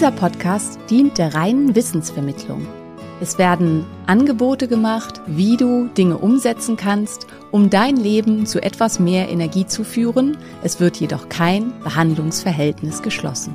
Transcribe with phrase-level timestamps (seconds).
[0.00, 2.66] Dieser Podcast dient der reinen Wissensvermittlung.
[3.20, 9.28] Es werden Angebote gemacht, wie du Dinge umsetzen kannst, um dein Leben zu etwas mehr
[9.28, 10.38] Energie zu führen.
[10.62, 13.54] Es wird jedoch kein Behandlungsverhältnis geschlossen.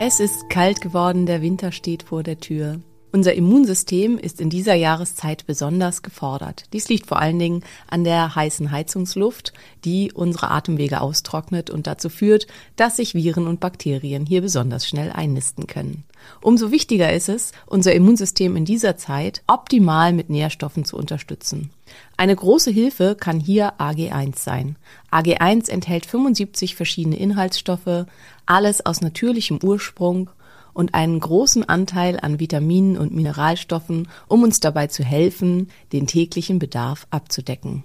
[0.00, 2.80] Es ist kalt geworden, der Winter steht vor der Tür.
[3.12, 6.64] Unser Immunsystem ist in dieser Jahreszeit besonders gefordert.
[6.72, 9.52] Dies liegt vor allen Dingen an der heißen Heizungsluft,
[9.84, 15.10] die unsere Atemwege austrocknet und dazu führt, dass sich Viren und Bakterien hier besonders schnell
[15.12, 16.04] einnisten können.
[16.40, 21.70] Umso wichtiger ist es, unser Immunsystem in dieser Zeit optimal mit Nährstoffen zu unterstützen.
[22.16, 24.76] Eine große Hilfe kann hier AG1 sein.
[25.12, 28.06] AG1 enthält 75 verschiedene Inhaltsstoffe,
[28.44, 30.30] alles aus natürlichem Ursprung
[30.76, 36.58] und einen großen Anteil an Vitaminen und Mineralstoffen, um uns dabei zu helfen, den täglichen
[36.58, 37.84] Bedarf abzudecken.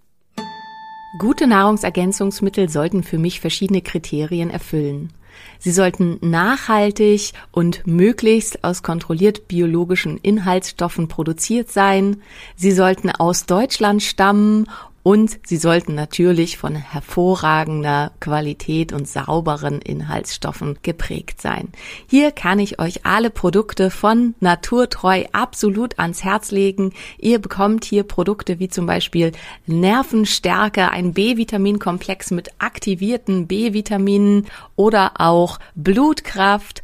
[1.19, 5.11] Gute Nahrungsergänzungsmittel sollten für mich verschiedene Kriterien erfüllen.
[5.59, 12.21] Sie sollten nachhaltig und möglichst aus kontrolliert biologischen Inhaltsstoffen produziert sein.
[12.55, 14.67] Sie sollten aus Deutschland stammen
[15.03, 21.69] und sie sollten natürlich von hervorragender Qualität und sauberen Inhaltsstoffen geprägt sein.
[22.07, 26.93] Hier kann ich euch alle Produkte von Naturtreu absolut ans Herz legen.
[27.17, 29.31] Ihr bekommt hier Produkte wie zum Beispiel
[29.65, 36.83] Nervenstärke, ein B-Vitaminkomplex mit aktivierten B-Vitaminen oder auch Blutkraft,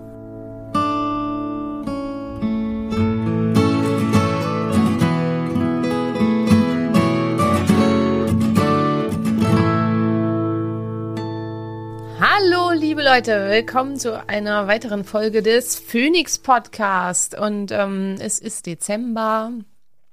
[13.01, 17.35] Liebe Leute, willkommen zu einer weiteren Folge des Phoenix Podcast.
[17.35, 19.53] Und ähm, es ist Dezember.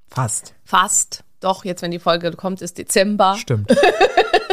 [0.08, 0.54] Fast.
[0.64, 1.22] Fast.
[1.40, 3.36] Doch, jetzt, wenn die Folge kommt, ist Dezember.
[3.38, 3.70] Stimmt.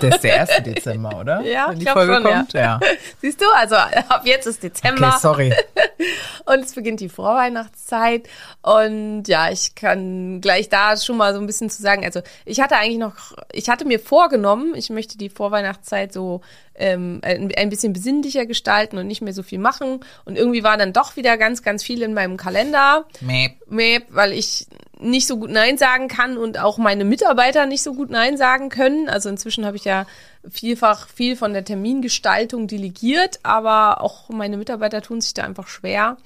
[0.02, 0.64] Der ist der 1.
[0.64, 1.42] Dezember, oder?
[1.42, 2.62] Ja, Wenn die Folge schon, kommt, ja.
[2.62, 2.80] ja.
[3.22, 5.08] Siehst du, also ab jetzt ist Dezember.
[5.08, 5.54] Okay, sorry.
[6.46, 8.28] Und es beginnt die Vorweihnachtszeit.
[8.62, 12.04] Und ja, ich kann gleich da schon mal so ein bisschen zu sagen.
[12.04, 13.16] Also ich hatte eigentlich noch,
[13.52, 16.42] ich hatte mir vorgenommen, ich möchte die Vorweihnachtszeit so
[16.76, 20.02] ähm, ein, bisschen besinnlicher gestalten und nicht mehr so viel machen.
[20.26, 23.06] Und irgendwie war dann doch wieder ganz, ganz viel in meinem Kalender.
[23.22, 23.56] Mäh.
[23.68, 24.68] Mäh, weil ich
[25.06, 28.70] nicht so gut Nein sagen kann und auch meine Mitarbeiter nicht so gut Nein sagen
[28.70, 29.08] können.
[29.08, 30.06] Also inzwischen habe ich ja
[30.50, 36.18] vielfach viel von der Termingestaltung delegiert, aber auch meine Mitarbeiter tun sich da einfach schwer.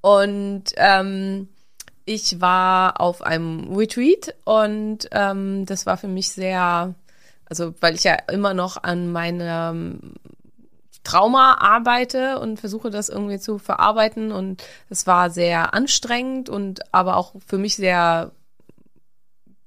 [0.00, 1.48] Und ähm,
[2.04, 6.94] ich war auf einem Retreat und ähm, das war für mich sehr,
[7.46, 10.14] also weil ich ja immer noch an meinem
[11.04, 14.32] Trauma arbeite und versuche das irgendwie zu verarbeiten.
[14.32, 18.32] Und es war sehr anstrengend und aber auch für mich sehr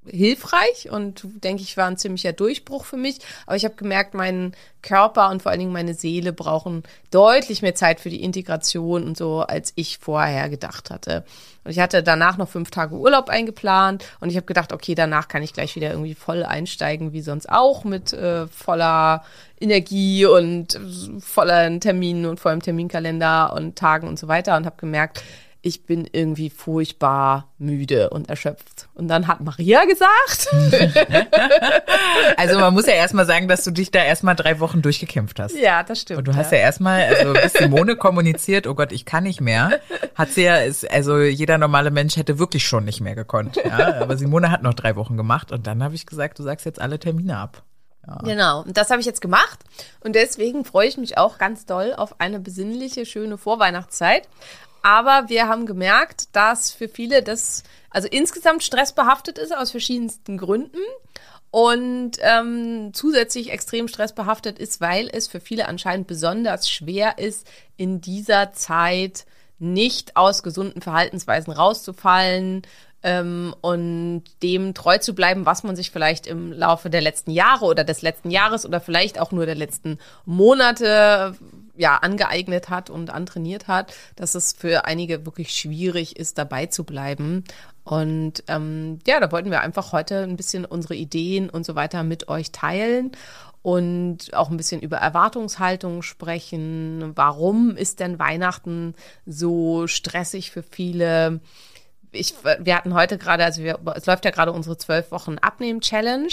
[0.06, 3.18] hilfreich und denke ich war ein ziemlicher Durchbruch für mich.
[3.46, 4.52] Aber ich habe gemerkt, mein
[4.82, 9.16] Körper und vor allen Dingen meine Seele brauchen deutlich mehr Zeit für die Integration und
[9.16, 11.24] so, als ich vorher gedacht hatte.
[11.64, 15.28] Und ich hatte danach noch fünf Tage Urlaub eingeplant und ich habe gedacht, okay, danach
[15.28, 19.24] kann ich gleich wieder irgendwie voll einsteigen, wie sonst auch, mit äh, voller
[19.58, 20.78] Energie und
[21.20, 25.22] voller Terminen und vollem Terminkalender und Tagen und so weiter und habe gemerkt,
[25.64, 28.88] ich bin irgendwie furchtbar müde und erschöpft.
[28.92, 30.48] Und dann hat Maria gesagt,
[32.36, 35.56] Also man muss ja erstmal sagen, dass du dich da erstmal drei Wochen durchgekämpft hast.
[35.56, 36.18] ja, das stimmt.
[36.18, 39.80] Und du hast ja erstmal, also bis Simone kommuniziert, oh Gott, ich kann nicht mehr,
[40.14, 43.56] hat sie ja, ist, also jeder normale Mensch hätte wirklich schon nicht mehr gekonnt.
[43.56, 44.02] Ja?
[44.02, 46.80] Aber Simone hat noch drei Wochen gemacht und dann habe ich gesagt, du sagst jetzt
[46.80, 47.62] alle Termine ab.
[48.22, 49.60] Genau, und das habe ich jetzt gemacht.
[50.00, 54.28] Und deswegen freue ich mich auch ganz doll auf eine besinnliche, schöne Vorweihnachtszeit.
[54.84, 60.78] Aber wir haben gemerkt, dass für viele das, also insgesamt stressbehaftet ist aus verschiedensten Gründen.
[61.50, 67.46] Und ähm, zusätzlich extrem stressbehaftet ist, weil es für viele anscheinend besonders schwer ist,
[67.78, 69.24] in dieser Zeit
[69.58, 72.62] nicht aus gesunden Verhaltensweisen rauszufallen,
[73.04, 77.66] ähm, und dem treu zu bleiben, was man sich vielleicht im Laufe der letzten Jahre
[77.66, 81.36] oder des letzten Jahres oder vielleicht auch nur der letzten Monate
[81.76, 86.84] ja angeeignet hat und antrainiert hat, dass es für einige wirklich schwierig ist, dabei zu
[86.84, 87.44] bleiben.
[87.84, 92.02] Und ähm, ja, da wollten wir einfach heute ein bisschen unsere Ideen und so weiter
[92.02, 93.12] mit euch teilen
[93.62, 97.12] und auch ein bisschen über Erwartungshaltung sprechen.
[97.14, 98.94] Warum ist denn Weihnachten
[99.26, 101.40] so stressig für viele?
[102.14, 106.32] ich, wir hatten heute gerade, also wir, es läuft ja gerade unsere zwölf Wochen Abnehmen-Challenge.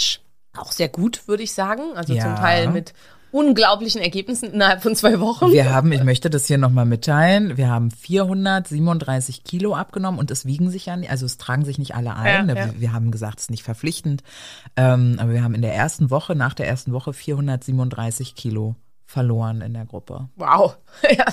[0.56, 1.82] Auch sehr gut, würde ich sagen.
[1.96, 2.22] Also Ja.
[2.22, 2.92] zum Teil mit
[3.32, 5.50] unglaublichen Ergebnissen innerhalb von zwei Wochen.
[5.50, 10.44] Wir haben, ich möchte das hier nochmal mitteilen, wir haben 437 Kilo abgenommen und es
[10.46, 12.48] wiegen sich ja, nicht- also es tragen sich nicht alle ein.
[12.48, 12.70] Ja, wir, ja.
[12.78, 14.22] wir haben gesagt, es ist nicht verpflichtend.
[14.76, 18.76] Ähm, aber wir haben in der ersten Woche, nach der ersten Woche 437 Kilo
[19.12, 20.28] verloren in der Gruppe.
[20.36, 20.76] Wow.
[21.10, 21.26] Ja,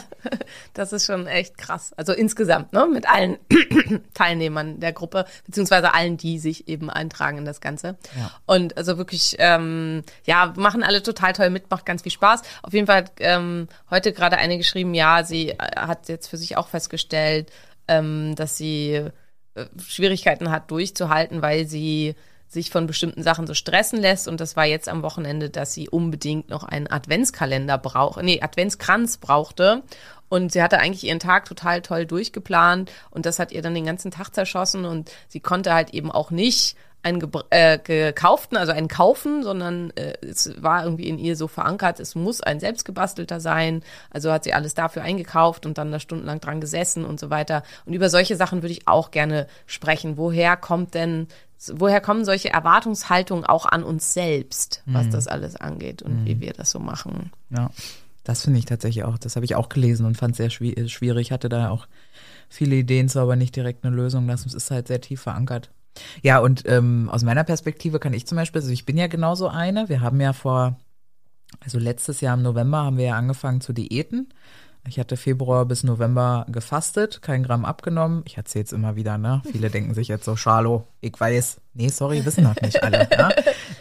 [0.74, 1.94] das ist schon echt krass.
[1.96, 3.38] Also insgesamt, ne, mit allen
[4.14, 7.98] Teilnehmern der Gruppe, beziehungsweise allen, die sich eben eintragen in das Ganze.
[8.18, 8.32] Ja.
[8.46, 12.42] Und also wirklich, ähm, ja, machen alle total toll mit, macht ganz viel Spaß.
[12.64, 16.38] Auf jeden Fall hat ähm, heute gerade eine geschrieben, ja, sie äh, hat jetzt für
[16.38, 17.52] sich auch festgestellt,
[17.88, 19.06] ähm, dass sie
[19.54, 22.16] äh, Schwierigkeiten hat durchzuhalten, weil sie
[22.50, 24.28] sich von bestimmten Sachen so stressen lässt.
[24.28, 29.18] Und das war jetzt am Wochenende, dass sie unbedingt noch einen Adventskalender braucht, nee, Adventskranz
[29.18, 29.84] brauchte.
[30.28, 33.86] Und sie hatte eigentlich ihren Tag total toll durchgeplant und das hat ihr dann den
[33.86, 38.72] ganzen Tag zerschossen und sie konnte halt eben auch nicht einen gebr- äh, gekauften, also
[38.72, 43.40] einen kaufen, sondern äh, es war irgendwie in ihr so verankert, es muss ein selbstgebastelter
[43.40, 43.84] sein.
[44.12, 47.64] Also hat sie alles dafür eingekauft und dann da stundenlang dran gesessen und so weiter.
[47.86, 50.18] Und über solche Sachen würde ich auch gerne sprechen.
[50.18, 51.28] Woher kommt denn,
[51.76, 56.54] woher kommen solche Erwartungshaltungen auch an uns selbst, was das alles angeht und wie wir
[56.54, 57.32] das so machen?
[57.50, 57.70] Ja,
[58.24, 60.88] das finde ich tatsächlich auch, das habe ich auch gelesen und fand sehr schwi- äh,
[60.88, 61.88] schwierig, hatte da auch
[62.48, 64.28] viele Ideen zu, aber nicht direkt eine Lösung.
[64.28, 65.72] Das ist halt sehr tief verankert.
[66.22, 69.48] Ja, und ähm, aus meiner Perspektive kann ich zum Beispiel, also ich bin ja genauso
[69.50, 69.90] eine.
[69.90, 70.78] Wir haben ja vor,
[71.60, 74.30] also letztes Jahr im November haben wir ja angefangen zu diäten.
[74.88, 78.24] Ich hatte Februar bis November gefastet, kein Gramm abgenommen.
[78.26, 79.42] Ich erzähle es immer wieder, ne?
[79.52, 81.58] Viele denken sich jetzt so, Charlo, ich weiß.
[81.74, 83.08] Nee, sorry, wissen noch nicht alle.
[83.12, 83.30] Ja?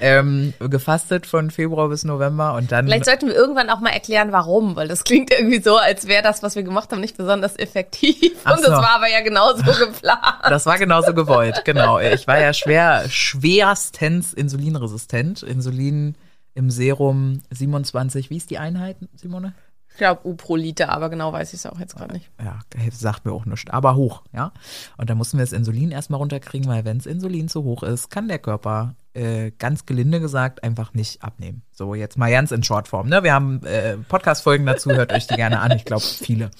[0.01, 2.87] ähm, gefastet von Februar bis November und dann.
[2.87, 6.23] Vielleicht sollten wir irgendwann auch mal erklären, warum, weil das klingt irgendwie so, als wäre
[6.23, 8.37] das, was wir gemacht haben, nicht besonders effektiv.
[8.45, 8.83] Ach Und das so.
[8.83, 10.21] war aber ja genauso geplant.
[10.43, 11.99] Das war genauso gewollt, genau.
[11.99, 15.43] Ich war ja schwer, schwerstens insulinresistent.
[15.43, 16.17] Insulin
[16.55, 19.55] im Serum 27, wie ist die Einheit, Simone?
[19.99, 22.31] Ich glaube, U pro Liter, aber genau weiß ich es auch jetzt gerade nicht.
[22.41, 22.61] Ja,
[22.93, 24.53] sagt mir auch nichts, aber hoch, ja.
[24.97, 28.09] Und da mussten wir das Insulin erstmal runterkriegen, weil wenn das Insulin zu hoch ist,
[28.09, 31.63] kann der Körper äh, ganz gelinde gesagt einfach nicht abnehmen.
[31.73, 33.25] So, jetzt mal ganz in Shortform, ne?
[33.25, 36.53] Wir haben äh, Podcast-Folgen dazu, hört euch die gerne an, ich glaube viele.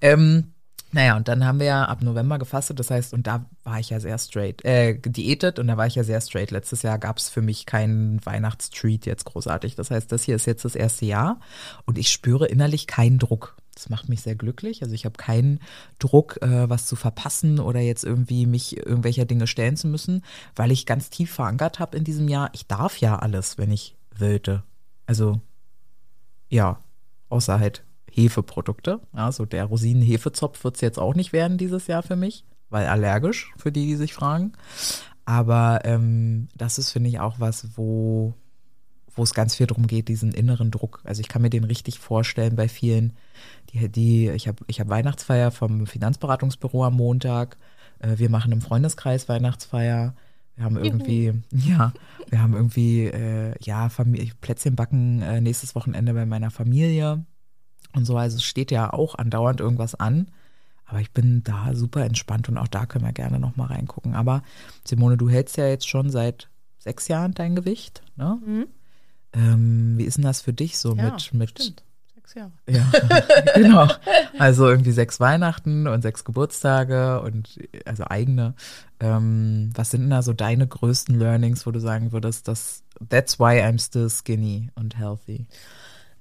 [0.00, 0.52] Ähm,
[0.92, 3.90] naja, und dann haben wir ja ab November gefastet, das heißt, und da war ich
[3.90, 6.50] ja sehr straight, äh, diätet und da war ich ja sehr straight.
[6.50, 9.74] Letztes Jahr gab es für mich keinen Weihnachtstreat jetzt großartig.
[9.74, 11.40] Das heißt, das hier ist jetzt das erste Jahr
[11.86, 13.56] und ich spüre innerlich keinen Druck.
[13.74, 14.82] Das macht mich sehr glücklich.
[14.82, 15.60] Also ich habe keinen
[15.98, 20.22] Druck, äh, was zu verpassen oder jetzt irgendwie mich irgendwelcher Dinge stellen zu müssen,
[20.54, 22.50] weil ich ganz tief verankert habe in diesem Jahr.
[22.52, 24.62] Ich darf ja alles, wenn ich wollte.
[25.06, 25.40] Also
[26.50, 26.80] ja,
[27.30, 29.00] außer halt Hefeprodukte.
[29.16, 32.86] Ja, so der Rosinen-Hefezopf wird es jetzt auch nicht werden dieses Jahr für mich, weil
[32.86, 34.52] allergisch, für die, die sich fragen.
[35.24, 38.34] Aber ähm, das ist, finde ich, auch was, wo,
[39.14, 41.00] wo es ganz viel darum geht, diesen inneren Druck.
[41.04, 43.14] Also ich kann mir den richtig vorstellen bei vielen,
[43.70, 47.56] die, die ich habe ich hab Weihnachtsfeier vom Finanzberatungsbüro am Montag.
[48.00, 50.14] Äh, wir machen im Freundeskreis Weihnachtsfeier.
[50.56, 51.94] Wir haben irgendwie, ja,
[52.28, 57.24] wir haben irgendwie, äh, ja, Famili Plätzchen backen äh, nächstes Wochenende bei meiner Familie
[57.94, 58.16] und so.
[58.16, 60.28] Also es steht ja auch andauernd irgendwas an.
[60.84, 64.14] Aber ich bin da super entspannt und auch da können wir gerne nochmal reingucken.
[64.14, 64.42] Aber
[64.84, 68.66] Simone, du hältst ja jetzt schon seit sechs Jahren dein Gewicht, ne?
[69.32, 71.82] Ähm, wie ist denn das für dich so Ja, mit, mit stimmt.
[72.14, 72.52] Sechs Jahre.
[72.68, 72.84] Ja,
[73.54, 73.88] genau.
[74.38, 78.54] Also irgendwie sechs Weihnachten und sechs Geburtstage und also eigene.
[79.00, 83.38] Ähm, was sind denn da so deine größten Learnings, wo du sagen würdest, dass that's
[83.38, 85.46] why I'm still skinny und healthy?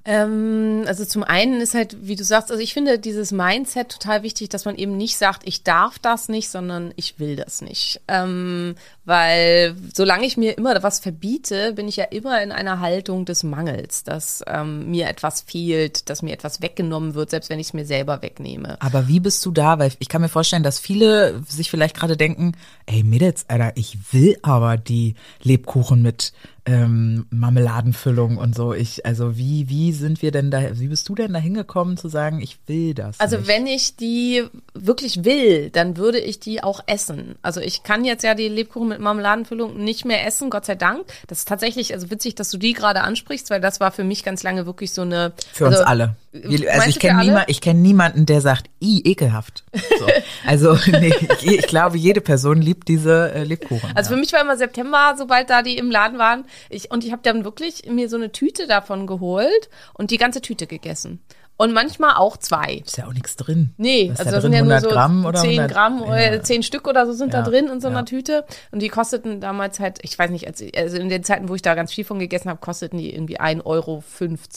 [0.04, 4.24] Ähm, also zum einen ist halt, wie du sagst, also ich finde dieses Mindset total
[4.24, 8.02] wichtig, dass man eben nicht sagt, ich darf das nicht, sondern ich will das nicht.
[8.08, 13.26] Ähm, weil solange ich mir immer was verbiete, bin ich ja immer in einer Haltung
[13.26, 17.68] des Mangels, dass ähm, mir etwas fehlt, dass mir etwas weggenommen wird, selbst wenn ich
[17.68, 18.78] es mir selber wegnehme.
[18.82, 19.78] Aber wie bist du da?
[19.78, 22.54] Weil ich kann mir vorstellen, dass viele sich vielleicht gerade denken,
[22.88, 26.34] ey Mädels, Alter, ich will aber die Lebkuchen mit
[26.66, 28.74] ähm, Marmeladenfüllung und so.
[28.74, 32.08] Ich, also wie, wie sind wir denn da, wie bist du denn da hingekommen zu
[32.08, 33.20] sagen, ich will das?
[33.20, 33.48] Also nicht?
[33.48, 37.36] wenn ich die wirklich will, dann würde ich die auch essen.
[37.42, 41.06] Also ich kann jetzt ja die Lebkuchen mit Marmeladenfüllung nicht mehr essen, Gott sei Dank.
[41.28, 44.24] Das ist tatsächlich also witzig, dass du die gerade ansprichst, weil das war für mich
[44.24, 46.16] ganz lange wirklich so eine Für also, uns alle.
[46.34, 49.66] Wir, also meinst ich kenne ich kenne niemanden, der sagt, i ekelhaft.
[50.00, 50.08] So.
[50.46, 53.92] Also nee, ich, ich glaube, jede Person liebt diese äh, Lebkuchen.
[53.96, 54.16] Also ja.
[54.16, 56.46] für mich war immer September, sobald da die im Laden waren.
[56.70, 60.42] Ich, und ich habe dann wirklich mir so eine Tüte davon geholt und die ganze
[60.42, 61.22] Tüte gegessen.
[61.62, 62.82] Und manchmal auch zwei.
[62.84, 63.70] ist ja auch nichts drin.
[63.78, 65.72] Nee, ist also da sind ja nur 100 so Gramm oder 10 100?
[65.72, 66.42] Gramm oder Ja.
[66.42, 68.04] 10 Stück oder so sind Ja, da drin in so einer ja.
[68.06, 68.46] Tüte.
[68.72, 71.62] Und die kosteten damals halt, ich weiß nicht, als, also in den Zeiten, wo ich
[71.62, 74.04] da ganz viel von gegessen habe, kosteten die irgendwie 1,50 Euro,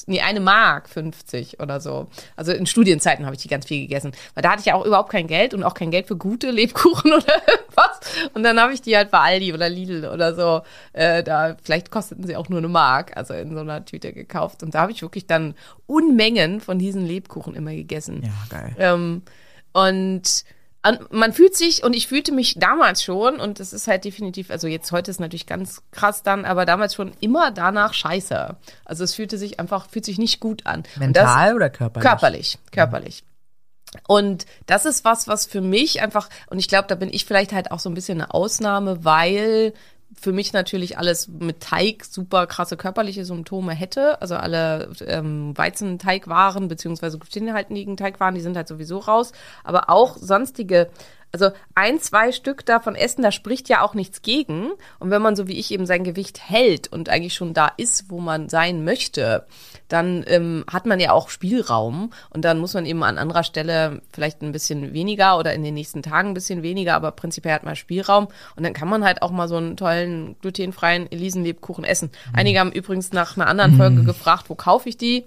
[0.06, 2.06] nee, eine Mark 50 oder so.
[2.36, 4.12] Also in Studienzeiten habe ich die ganz viel gegessen.
[4.32, 6.50] Weil da hatte ich ja auch überhaupt kein Geld und auch kein Geld für gute
[6.50, 8.00] Lebkuchen oder irgendwas.
[8.32, 10.62] Und dann habe ich die halt bei Aldi oder Lidl oder so,
[10.94, 14.62] äh, da, vielleicht kosteten sie auch nur eine Mark, also in so einer Tüte gekauft.
[14.62, 15.54] Und da habe ich wirklich dann
[15.86, 18.22] Unmengen von diesen Lebkuchen immer gegessen.
[18.22, 18.76] Ja, geil.
[18.78, 19.22] Ähm,
[19.72, 20.44] und
[20.82, 24.50] an, man fühlt sich, und ich fühlte mich damals schon, und das ist halt definitiv,
[24.50, 28.56] also jetzt heute ist natürlich ganz krass dann, aber damals schon immer danach scheiße.
[28.84, 30.84] Also es fühlte sich einfach, fühlt sich nicht gut an.
[31.00, 32.04] Und das, Mental oder körperlich?
[32.06, 33.24] Körperlich, körperlich.
[34.06, 37.52] Und das ist was, was für mich einfach, und ich glaube, da bin ich vielleicht
[37.52, 39.72] halt auch so ein bisschen eine Ausnahme, weil
[40.14, 44.20] für mich natürlich alles mit Teig super krasse körperliche Symptome hätte.
[44.22, 49.32] Also alle ähm, Weizenteigwaren beziehungsweise glutenhaltigen Teigwaren, die sind halt sowieso raus.
[49.64, 50.90] Aber auch sonstige,
[51.34, 54.70] also ein, zwei Stück davon essen, da spricht ja auch nichts gegen.
[55.00, 58.08] Und wenn man so wie ich eben sein Gewicht hält und eigentlich schon da ist,
[58.08, 59.44] wo man sein möchte,
[59.88, 64.00] dann ähm, hat man ja auch Spielraum und dann muss man eben an anderer Stelle
[64.12, 67.64] vielleicht ein bisschen weniger oder in den nächsten Tagen ein bisschen weniger, aber prinzipiell hat
[67.64, 72.10] man Spielraum und dann kann man halt auch mal so einen tollen glutenfreien Elisenlebkuchen essen.
[72.32, 75.24] Einige haben übrigens nach einer anderen Folge gefragt, wo kaufe ich die?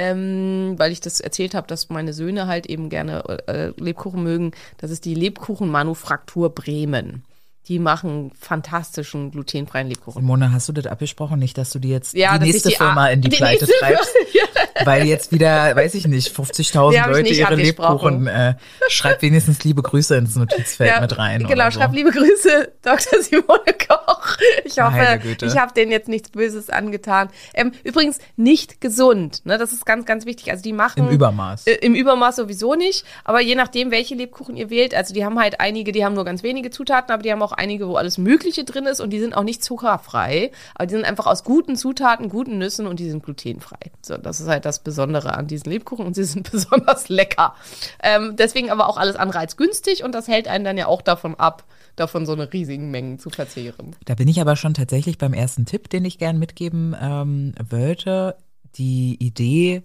[0.00, 4.52] Ähm, weil ich das erzählt habe, dass meine Söhne halt eben gerne äh, Lebkuchen mögen.
[4.76, 7.24] Das ist die Lebkuchenmanufaktur Bremen.
[7.66, 10.22] Die machen fantastischen glutenfreien Lebkuchen.
[10.22, 11.40] Simone, hast du das abgesprochen?
[11.40, 14.14] Nicht, dass du die jetzt Ja, die nächste die Firma in die, die Pleite treibst?
[14.88, 17.54] Weil jetzt wieder, weiß ich nicht, 50.000 Die hab ich Leute ihre.
[17.54, 18.54] Lebkuchen, äh,
[18.88, 21.46] schreibt wenigstens liebe Grüße ins Notizfeld mit rein.
[21.46, 21.78] Genau, so.
[21.78, 23.22] schreib liebe Grüße, Dr.
[23.22, 24.36] Simone Koch.
[24.64, 27.28] Ich hoffe, ich habe denen jetzt nichts Böses angetan.
[27.54, 29.58] Ähm, übrigens nicht gesund, ne?
[29.58, 30.50] Das ist ganz, ganz wichtig.
[30.50, 31.66] Also die machen Im Übermaß.
[31.66, 35.38] Äh, Im Übermaß sowieso nicht, aber je nachdem, welche Lebkuchen ihr wählt, also die haben
[35.38, 38.18] halt einige, die haben nur ganz wenige Zutaten, aber die haben auch einige, wo alles
[38.18, 41.76] Mögliche drin ist und die sind auch nicht zuckerfrei, aber die sind einfach aus guten
[41.76, 43.78] Zutaten, guten Nüssen und die sind glutenfrei.
[44.02, 47.54] So, das ist halt das Besondere an diesen Lebkuchen und sie sind besonders lecker.
[48.02, 51.02] Ähm, deswegen aber auch alles andere als günstig und das hält einen dann ja auch
[51.02, 51.64] davon ab,
[51.96, 53.96] davon so eine riesigen Mengen zu verzehren.
[54.04, 58.36] Da bin ich aber schon tatsächlich beim ersten Tipp, den ich gern mitgeben ähm, wollte.
[58.76, 59.82] Die Idee,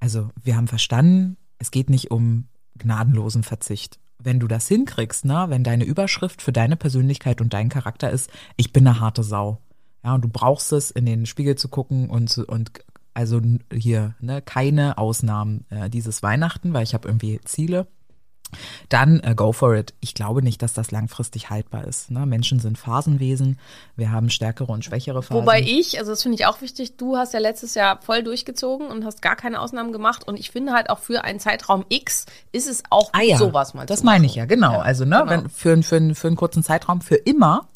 [0.00, 3.98] also wir haben verstanden, es geht nicht um gnadenlosen Verzicht.
[4.18, 8.30] Wenn du das hinkriegst, ne, wenn deine Überschrift für deine Persönlichkeit und deinen Charakter ist,
[8.56, 9.60] ich bin eine harte Sau.
[10.04, 12.70] Ja, und du brauchst es, in den Spiegel zu gucken und, und
[13.16, 13.40] also
[13.72, 17.86] hier, ne, keine Ausnahmen äh, dieses Weihnachten, weil ich habe irgendwie Ziele.
[18.90, 19.94] Dann äh, go for it.
[20.00, 22.10] Ich glaube nicht, dass das langfristig haltbar ist.
[22.10, 22.26] Ne?
[22.26, 23.58] Menschen sind Phasenwesen.
[23.96, 25.42] Wir haben stärkere und schwächere Phasen.
[25.42, 28.86] Wobei ich, also das finde ich auch wichtig, du hast ja letztes Jahr voll durchgezogen
[28.88, 30.28] und hast gar keine Ausnahmen gemacht.
[30.28, 33.38] Und ich finde halt auch für einen Zeitraum X ist es auch ah, ja.
[33.38, 34.78] sowas mal Das meine ich ja, genau.
[34.78, 35.30] also ne, genau.
[35.30, 37.66] wenn für, für, für einen kurzen Zeitraum, für immer.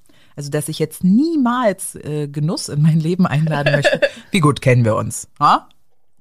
[0.40, 4.00] Also dass ich jetzt niemals äh, Genuss in mein Leben einladen möchte.
[4.30, 5.28] Wie gut kennen wir uns?
[5.38, 5.68] Ha?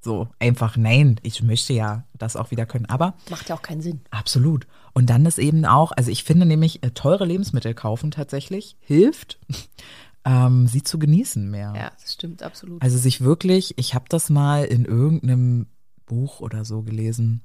[0.01, 1.21] So einfach nein.
[1.23, 2.85] Ich möchte ja das auch wieder können.
[2.87, 4.01] Aber Macht ja auch keinen Sinn.
[4.11, 4.67] Absolut.
[4.91, 9.39] Und dann ist eben auch, also ich finde nämlich, äh, teure Lebensmittel kaufen tatsächlich hilft,
[10.25, 11.71] ähm, sie zu genießen mehr.
[11.73, 12.81] Ja, das stimmt absolut.
[12.81, 15.67] Also sich wirklich, ich habe das mal in irgendeinem
[16.05, 17.41] Buch oder so gelesen.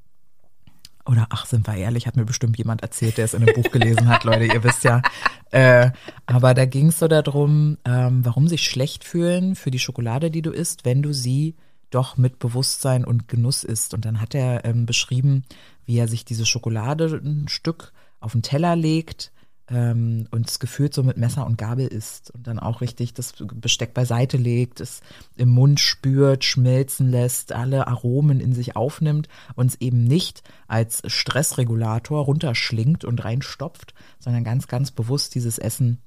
[1.06, 3.70] Oder ach, sind wir ehrlich, hat mir bestimmt jemand erzählt, der es in einem Buch
[3.70, 5.02] gelesen hat, Leute, ihr wisst ja.
[5.50, 5.90] Äh,
[6.26, 10.42] aber da ging es so darum, ähm, warum sich schlecht fühlen für die Schokolade, die
[10.42, 11.56] du isst, wenn du sie
[11.90, 13.94] doch mit Bewusstsein und Genuss isst.
[13.94, 15.44] Und dann hat er ähm, beschrieben,
[15.84, 19.30] wie er sich diese Schokolade ein Stück auf den Teller legt
[19.68, 23.34] ähm, und es gefühlt so mit Messer und Gabel isst und dann auch richtig das
[23.54, 25.00] Besteck beiseite legt, es
[25.36, 31.02] im Mund spürt, schmelzen lässt, alle Aromen in sich aufnimmt und es eben nicht als
[31.06, 35.98] Stressregulator runterschlingt und reinstopft, sondern ganz, ganz bewusst dieses Essen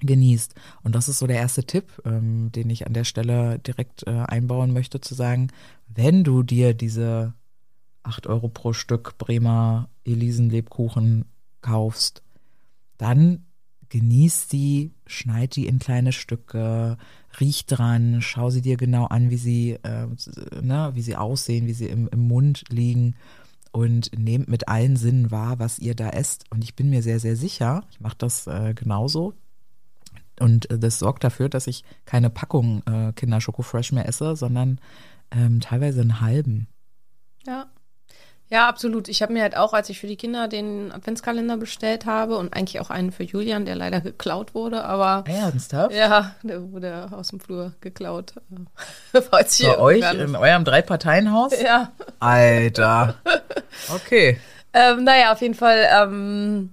[0.00, 0.54] genießt.
[0.82, 4.10] Und das ist so der erste Tipp, ähm, den ich an der Stelle direkt äh,
[4.10, 5.48] einbauen möchte, zu sagen,
[5.88, 7.34] wenn du dir diese
[8.02, 11.26] 8 Euro pro Stück Bremer Elisen-Lebkuchen
[11.60, 12.22] kaufst,
[12.98, 13.46] dann
[13.88, 16.96] genieß die, schneid die in kleine Stücke,
[17.40, 20.06] riech dran, schau sie dir genau an, wie sie, äh,
[20.62, 23.16] ne, wie sie aussehen, wie sie im, im Mund liegen
[23.70, 26.44] und nehmt mit allen Sinnen wahr, was ihr da esst.
[26.50, 29.34] Und ich bin mir sehr, sehr sicher, ich mache das äh, genauso.
[30.40, 34.36] Und äh, das sorgt dafür, dass ich keine Packung äh, Kinder Schoko Fresh mehr esse,
[34.36, 34.80] sondern
[35.30, 36.66] ähm, teilweise einen halben.
[37.46, 37.70] Ja.
[38.52, 39.08] Ja, absolut.
[39.08, 42.54] Ich habe mir halt auch, als ich für die Kinder den Adventskalender bestellt habe und
[42.54, 45.94] eigentlich auch einen für Julian, der leider geklaut wurde, aber Ernsthaft?
[45.94, 48.34] ja, der wurde aus dem Flur geklaut.
[49.12, 51.62] Bei euch in eurem Drei-Parteien-Haus?
[51.62, 51.92] Ja.
[52.20, 53.14] Alter.
[53.94, 54.38] Okay.
[54.74, 56.70] Ähm, naja, auf jeden Fall ähm,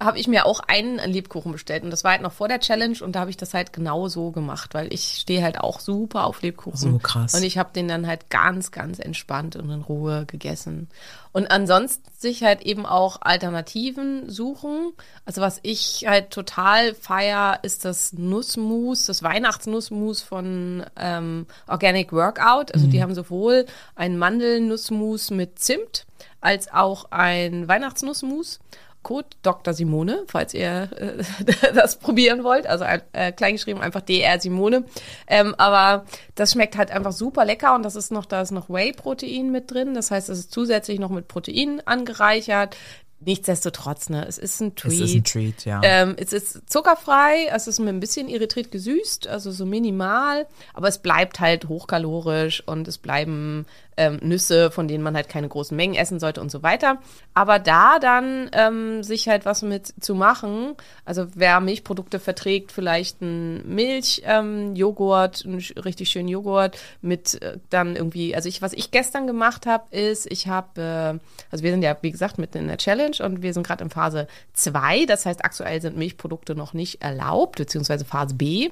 [0.00, 2.96] habe ich mir auch einen Lebkuchen bestellt und das war halt noch vor der Challenge
[3.02, 6.24] und da habe ich das halt genau so gemacht, weil ich stehe halt auch super
[6.24, 6.78] auf Lebkuchen.
[6.78, 7.34] So krass.
[7.34, 10.88] Und ich habe den dann halt ganz, ganz entspannt und in Ruhe gegessen.
[11.32, 14.92] Und ansonsten sich halt eben auch Alternativen suchen.
[15.26, 22.74] Also was ich halt total feier, ist das Nussmus, das Weihnachtsnussmus von ähm, Organic Workout.
[22.74, 26.06] Also die haben sowohl ein Mandelnussmus mit Zimt
[26.40, 28.58] als auch ein Weihnachtsnussmus.
[29.02, 29.72] Code Dr.
[29.72, 31.22] Simone, falls ihr äh,
[31.74, 32.66] das probieren wollt.
[32.66, 34.84] Also äh, kleingeschrieben einfach DR Simone.
[35.26, 36.04] Ähm, aber
[36.34, 39.70] das schmeckt halt einfach super lecker und das ist noch, da ist noch Whey-Protein mit
[39.70, 39.94] drin.
[39.94, 42.76] Das heißt, es ist zusätzlich noch mit Protein angereichert.
[43.22, 44.92] Nichtsdestotrotz, ne, es ist ein Treat.
[44.92, 45.82] Es ist ein Treat, ja.
[45.84, 50.88] Ähm, es ist zuckerfrei, es ist mit ein bisschen Erythrit gesüßt, also so minimal, aber
[50.88, 53.66] es bleibt halt hochkalorisch und es bleiben
[54.00, 56.98] ähm, Nüsse, von denen man halt keine großen Mengen essen sollte und so weiter.
[57.34, 63.20] Aber da dann ähm, sich halt was mit zu machen, also wer Milchprodukte verträgt, vielleicht
[63.20, 68.72] ein Milch, ähm, Joghurt, einen richtig schönen Joghurt mit äh, dann irgendwie, also ich, was
[68.72, 71.18] ich gestern gemacht habe, ist, ich habe, äh,
[71.50, 73.90] also wir sind ja, wie gesagt, mitten in der Challenge und wir sind gerade in
[73.90, 78.70] Phase 2, das heißt, aktuell sind Milchprodukte noch nicht erlaubt, beziehungsweise Phase B.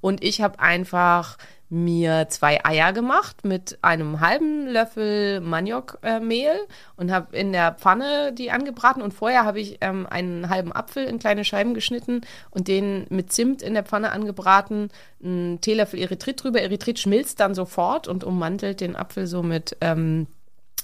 [0.00, 1.36] Und ich habe einfach
[1.70, 6.56] mir zwei Eier gemacht mit einem halben Löffel Maniokmehl
[6.96, 9.02] und habe in der Pfanne die angebraten.
[9.02, 13.32] Und vorher habe ich ähm, einen halben Apfel in kleine Scheiben geschnitten und den mit
[13.32, 14.90] Zimt in der Pfanne angebraten,
[15.22, 16.62] einen Teelöffel Erythrit drüber.
[16.62, 20.26] Erythrit schmilzt dann sofort und ummantelt den Apfel so mit ähm,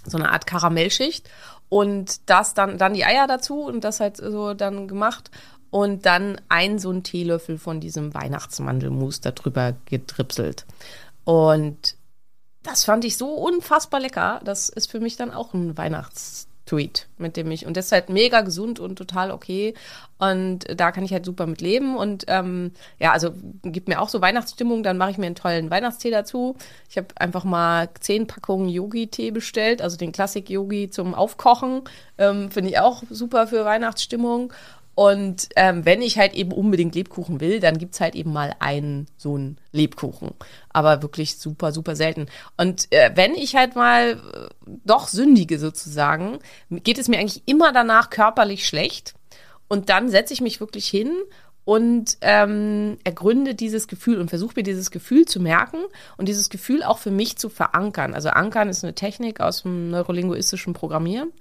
[0.06, 1.30] so eine Art Karamellschicht.
[1.70, 5.30] Und das dann dann die Eier dazu und das halt so dann gemacht
[5.74, 10.66] und dann ein so ein Teelöffel von diesem Weihnachtsmandelmus da drüber gedripselt.
[11.24, 11.96] Und
[12.62, 14.40] das fand ich so unfassbar lecker.
[14.44, 18.08] Das ist für mich dann auch ein Weihnachtstweet, mit dem ich und das ist halt
[18.08, 19.74] mega gesund und total okay.
[20.16, 21.96] Und da kann ich halt super mit leben.
[21.96, 23.34] Und ähm, ja, also
[23.64, 26.56] gibt mir auch so Weihnachtsstimmung, dann mache ich mir einen tollen Weihnachtstee dazu.
[26.88, 31.82] Ich habe einfach mal zehn Packungen Yogi-Tee bestellt, also den Klassik-Yogi zum Aufkochen.
[32.16, 34.52] Ähm, Finde ich auch super für Weihnachtsstimmung.
[34.94, 39.06] Und ähm, wenn ich halt eben unbedingt Lebkuchen will, dann gibt's halt eben mal einen
[39.16, 40.30] so einen Lebkuchen.
[40.70, 42.26] Aber wirklich super, super selten.
[42.56, 44.48] Und äh, wenn ich halt mal äh,
[44.84, 46.38] doch sündige sozusagen,
[46.70, 49.14] geht es mir eigentlich immer danach körperlich schlecht.
[49.68, 51.10] Und dann setze ich mich wirklich hin
[51.64, 55.78] und ähm, ergründe dieses Gefühl und versuche mir dieses Gefühl zu merken
[56.18, 58.14] und dieses Gefühl auch für mich zu verankern.
[58.14, 61.32] Also Ankern ist eine Technik aus dem neurolinguistischen Programmieren.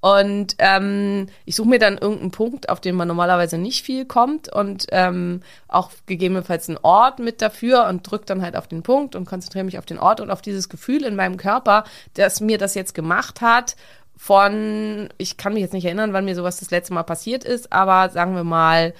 [0.00, 4.52] Und ähm, ich suche mir dann irgendeinen Punkt, auf den man normalerweise nicht viel kommt
[4.52, 9.16] und ähm, auch gegebenenfalls einen Ort mit dafür und drücke dann halt auf den Punkt
[9.16, 11.84] und konzentriere mich auf den Ort und auf dieses Gefühl in meinem Körper,
[12.14, 13.74] das mir das jetzt gemacht hat
[14.16, 17.72] von, ich kann mich jetzt nicht erinnern, wann mir sowas das letzte Mal passiert ist,
[17.72, 18.94] aber sagen wir mal,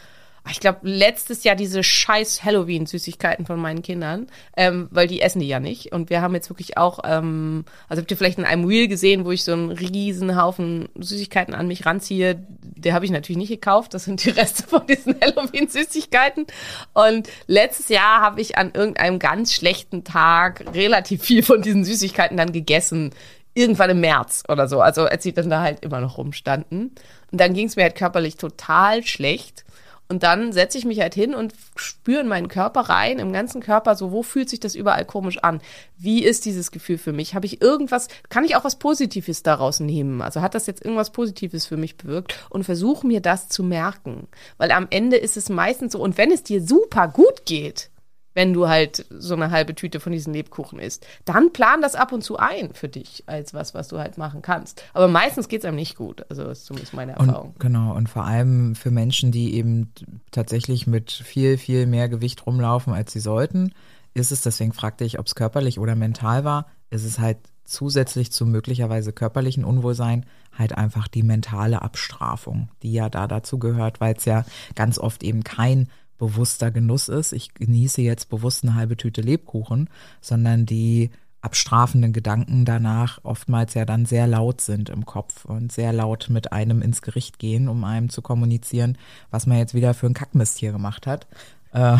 [0.50, 5.48] ich glaube, letztes Jahr diese scheiß Halloween-Süßigkeiten von meinen Kindern, ähm, weil die essen die
[5.48, 5.92] ja nicht.
[5.92, 9.24] Und wir haben jetzt wirklich auch, ähm, also habt ihr vielleicht in einem Reel gesehen,
[9.24, 12.46] wo ich so einen riesen Haufen Süßigkeiten an mich ranziehe.
[12.62, 13.94] Der habe ich natürlich nicht gekauft.
[13.94, 16.46] Das sind die Reste von diesen Halloween-Süßigkeiten.
[16.94, 22.36] Und letztes Jahr habe ich an irgendeinem ganz schlechten Tag relativ viel von diesen Süßigkeiten
[22.36, 23.10] dann gegessen.
[23.54, 24.80] Irgendwann im März oder so.
[24.80, 26.92] Also als sie dann da halt immer noch rumstanden.
[27.30, 29.64] Und dann ging es mir halt körperlich total schlecht.
[30.08, 33.60] Und dann setze ich mich halt hin und spüre in meinen Körper rein, im ganzen
[33.60, 35.60] Körper, so, wo fühlt sich das überall komisch an?
[35.98, 37.34] Wie ist dieses Gefühl für mich?
[37.34, 40.22] Habe ich irgendwas, kann ich auch was Positives daraus nehmen?
[40.22, 42.34] Also hat das jetzt irgendwas Positives für mich bewirkt?
[42.48, 44.28] Und versuche mir das zu merken.
[44.56, 47.90] Weil am Ende ist es meistens so, und wenn es dir super gut geht,
[48.34, 51.06] wenn du halt so eine halbe Tüte von diesen Lebkuchen isst.
[51.24, 54.42] Dann plan das ab und zu ein für dich als was, was du halt machen
[54.42, 54.84] kannst.
[54.92, 56.24] Aber meistens geht es einem nicht gut.
[56.28, 57.50] Also das ist zumindest meine Erfahrung.
[57.50, 59.92] Und, genau, und vor allem für Menschen, die eben
[60.30, 63.72] tatsächlich mit viel, viel mehr Gewicht rumlaufen, als sie sollten,
[64.14, 68.32] ist es, deswegen fragte ich, ob es körperlich oder mental war, ist es halt zusätzlich
[68.32, 70.24] zu möglicherweise körperlichen Unwohlsein
[70.56, 75.22] halt einfach die mentale Abstrafung, die ja da dazu gehört, weil es ja ganz oft
[75.22, 75.88] eben kein
[76.18, 77.32] bewusster Genuss ist.
[77.32, 79.88] Ich genieße jetzt bewusst eine halbe Tüte Lebkuchen,
[80.20, 85.92] sondern die abstrafenden Gedanken danach oftmals ja dann sehr laut sind im Kopf und sehr
[85.92, 88.98] laut mit einem ins Gericht gehen, um einem zu kommunizieren,
[89.30, 91.28] was man jetzt wieder für ein Kackmist hier gemacht hat.
[91.72, 91.98] Äh,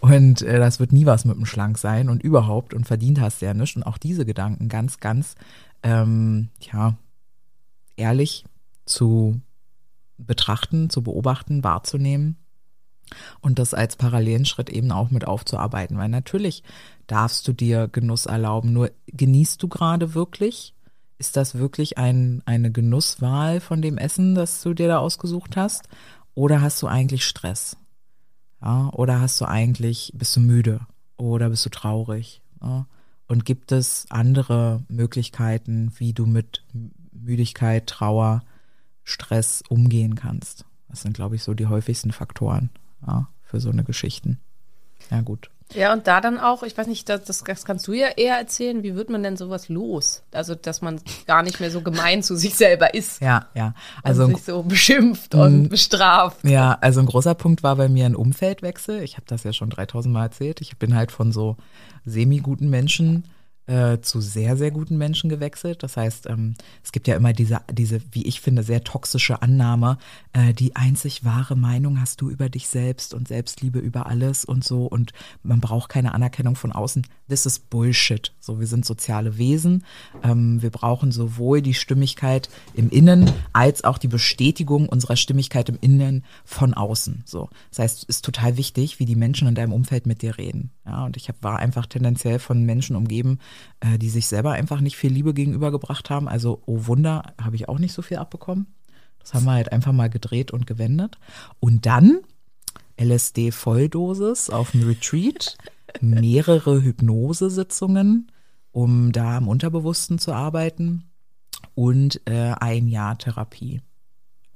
[0.00, 3.40] und äh, das wird nie was mit dem Schlank sein und überhaupt und verdient hast
[3.40, 3.76] du ja nichts.
[3.76, 5.34] Und auch diese Gedanken ganz, ganz,
[5.82, 6.98] ähm, ja,
[7.96, 8.44] ehrlich
[8.84, 9.40] zu
[10.18, 12.36] betrachten, zu beobachten, wahrzunehmen
[13.40, 16.62] und das als parallelen Schritt eben auch mit aufzuarbeiten, weil natürlich
[17.06, 20.74] darfst du dir Genuss erlauben, nur genießt du gerade wirklich?
[21.18, 25.88] Ist das wirklich ein, eine Genusswahl von dem Essen, das du dir da ausgesucht hast?
[26.34, 27.76] Oder hast du eigentlich Stress?
[28.60, 30.80] Ja, oder hast du eigentlich, bist du müde?
[31.16, 32.42] Oder bist du traurig?
[32.60, 32.86] Ja?
[33.28, 36.64] Und gibt es andere Möglichkeiten, wie du mit
[37.12, 38.42] Müdigkeit, Trauer,
[39.04, 40.66] Stress umgehen kannst?
[40.88, 42.70] Das sind, glaube ich, so die häufigsten Faktoren
[43.06, 44.40] ja, für so eine Geschichten.
[45.10, 45.50] Ja, gut.
[45.72, 48.82] Ja, und da dann auch, ich weiß nicht, das, das kannst du ja eher erzählen,
[48.82, 50.22] wie wird man denn sowas los?
[50.30, 53.20] Also, dass man gar nicht mehr so gemein zu sich selber ist.
[53.20, 53.74] Ja, ja.
[54.02, 56.44] Also Also sich so beschimpft und bestraft.
[56.44, 59.02] Ja, also ein großer Punkt war bei mir ein Umfeldwechsel.
[59.02, 60.60] Ich habe das ja schon 3000 Mal erzählt.
[60.60, 61.56] Ich bin halt von so
[62.04, 63.24] semi-guten Menschen
[63.66, 65.82] äh, zu sehr, sehr guten Menschen gewechselt.
[65.82, 69.98] Das heißt, ähm, es gibt ja immer diese, diese, wie ich finde, sehr toxische Annahme,
[70.32, 74.64] äh, die einzig wahre Meinung hast du über dich selbst und Selbstliebe über alles und
[74.64, 77.06] so und man braucht keine Anerkennung von außen.
[77.28, 78.32] Das ist Bullshit.
[78.38, 79.84] So, wir sind soziale Wesen.
[80.22, 85.78] Ähm, wir brauchen sowohl die Stimmigkeit im Innen als auch die Bestätigung unserer Stimmigkeit im
[85.80, 87.22] Innen von außen.
[87.24, 90.36] So, das heißt, es ist total wichtig, wie die Menschen in deinem Umfeld mit dir
[90.36, 90.70] reden.
[90.84, 93.38] Ja, und ich hab, war einfach tendenziell von Menschen umgeben,
[93.80, 96.28] äh, die sich selber einfach nicht viel Liebe gegenübergebracht haben.
[96.28, 98.66] Also, oh Wunder, habe ich auch nicht so viel abbekommen.
[99.20, 101.18] Das haben wir halt einfach mal gedreht und gewendet.
[101.60, 102.20] Und dann
[103.00, 105.56] LSD-Volldosis auf dem Retreat,
[106.00, 108.30] mehrere Hypnosesitzungen,
[108.72, 111.04] um da im Unterbewussten zu arbeiten
[111.74, 113.82] und äh, ein Jahr Therapie.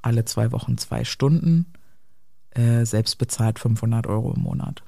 [0.02, 1.72] Alle zwei Wochen zwei Stunden,
[2.50, 4.82] äh, selbst bezahlt 500 Euro im Monat.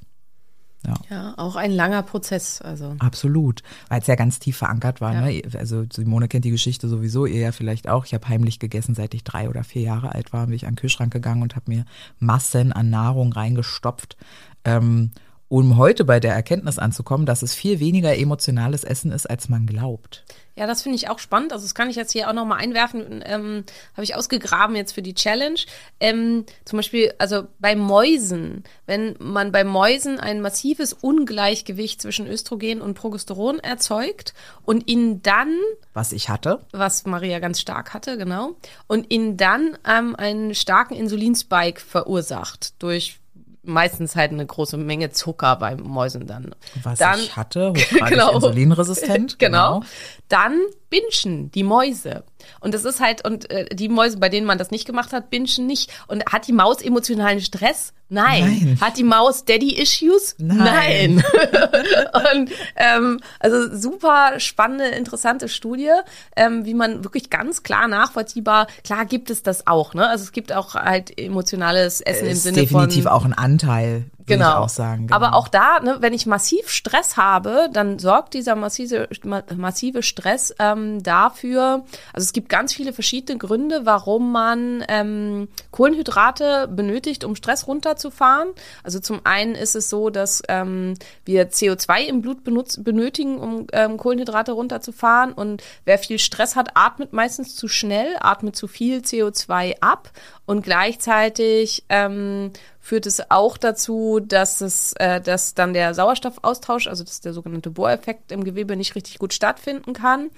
[0.87, 0.95] Ja.
[1.11, 2.63] Ja, auch ein langer Prozess.
[2.63, 2.97] Also.
[2.99, 5.13] Absolut, weil es ja ganz tief verankert war.
[5.13, 5.43] Ne?
[5.59, 8.07] Also Simone kennt die Geschichte sowieso, ihr ja vielleicht auch.
[8.07, 10.73] Ich habe heimlich gegessen, seit ich drei oder vier Jahre alt war, bin ich an
[10.73, 11.85] den Kühlschrank gegangen und habe mir
[12.19, 14.17] Massen an Nahrung reingestopft.
[14.65, 15.11] Ähm,
[15.51, 19.67] um heute bei der Erkenntnis anzukommen, dass es viel weniger emotionales Essen ist, als man
[19.67, 20.25] glaubt.
[20.55, 21.53] Ja, das finde ich auch spannend.
[21.53, 23.21] Also das kann ich jetzt hier auch nochmal einwerfen.
[23.27, 25.59] Ähm, Habe ich ausgegraben jetzt für die Challenge.
[25.99, 32.81] Ähm, zum Beispiel, also bei Mäusen, wenn man bei Mäusen ein massives Ungleichgewicht zwischen Östrogen
[32.81, 34.35] und Progesteron erzeugt
[34.65, 35.53] und ihnen dann
[35.95, 38.55] Was ich hatte, was Maria ganz stark hatte, genau,
[38.87, 43.19] und ihnen dann ähm, einen starken Insulinspike verursacht durch
[43.63, 46.55] meistens halt eine große Menge Zucker bei Mäusen dann.
[46.83, 48.35] was dann, ich hatte, hochgradig Genau.
[48.35, 49.39] insulinresistent.
[49.39, 49.83] genau.
[50.29, 50.59] Dann
[50.91, 52.25] binschen die Mäuse.
[52.61, 55.31] Und das ist halt, und äh, die Mäuse, bei denen man das nicht gemacht hat,
[55.31, 55.91] binschen nicht.
[56.09, 57.93] Und hat die Maus emotionalen Stress?
[58.09, 58.43] Nein.
[58.43, 58.79] Nein.
[58.81, 60.35] Hat die Maus Daddy-Issues?
[60.39, 61.23] Nein.
[62.35, 65.93] und ähm, also super spannende, interessante Studie,
[66.35, 70.09] ähm, wie man wirklich ganz klar nachvollziehbar, klar gibt es das auch, ne?
[70.09, 74.07] Also es gibt auch halt emotionales Essen im Ist Sinne definitiv von auch ein Anteil,
[74.31, 74.51] Genau.
[74.51, 75.07] ich auch sagen.
[75.07, 75.17] Genau.
[75.17, 80.03] Aber auch da, ne, wenn ich massiv Stress habe, dann sorgt dieser massive, ma- massive
[80.03, 87.25] Stress ähm, dafür, also es gibt ganz viele verschiedene Gründe, warum man ähm, Kohlenhydrate benötigt,
[87.25, 88.49] um Stress runterzufahren.
[88.83, 93.67] Also zum einen ist es so, dass ähm, wir CO2 im Blut benutz, benötigen, um
[93.73, 95.33] ähm, Kohlenhydrate runterzufahren.
[95.33, 100.11] Und wer viel Stress hat, atmet meistens zu schnell, atmet zu viel CO2 ab
[100.47, 107.05] und gleichzeitig ähm, führt es auch dazu, dass es, äh, dass dann der Sauerstoffaustausch, also
[107.05, 110.31] dass der sogenannte Bohreffekt im Gewebe nicht richtig gut stattfinden kann.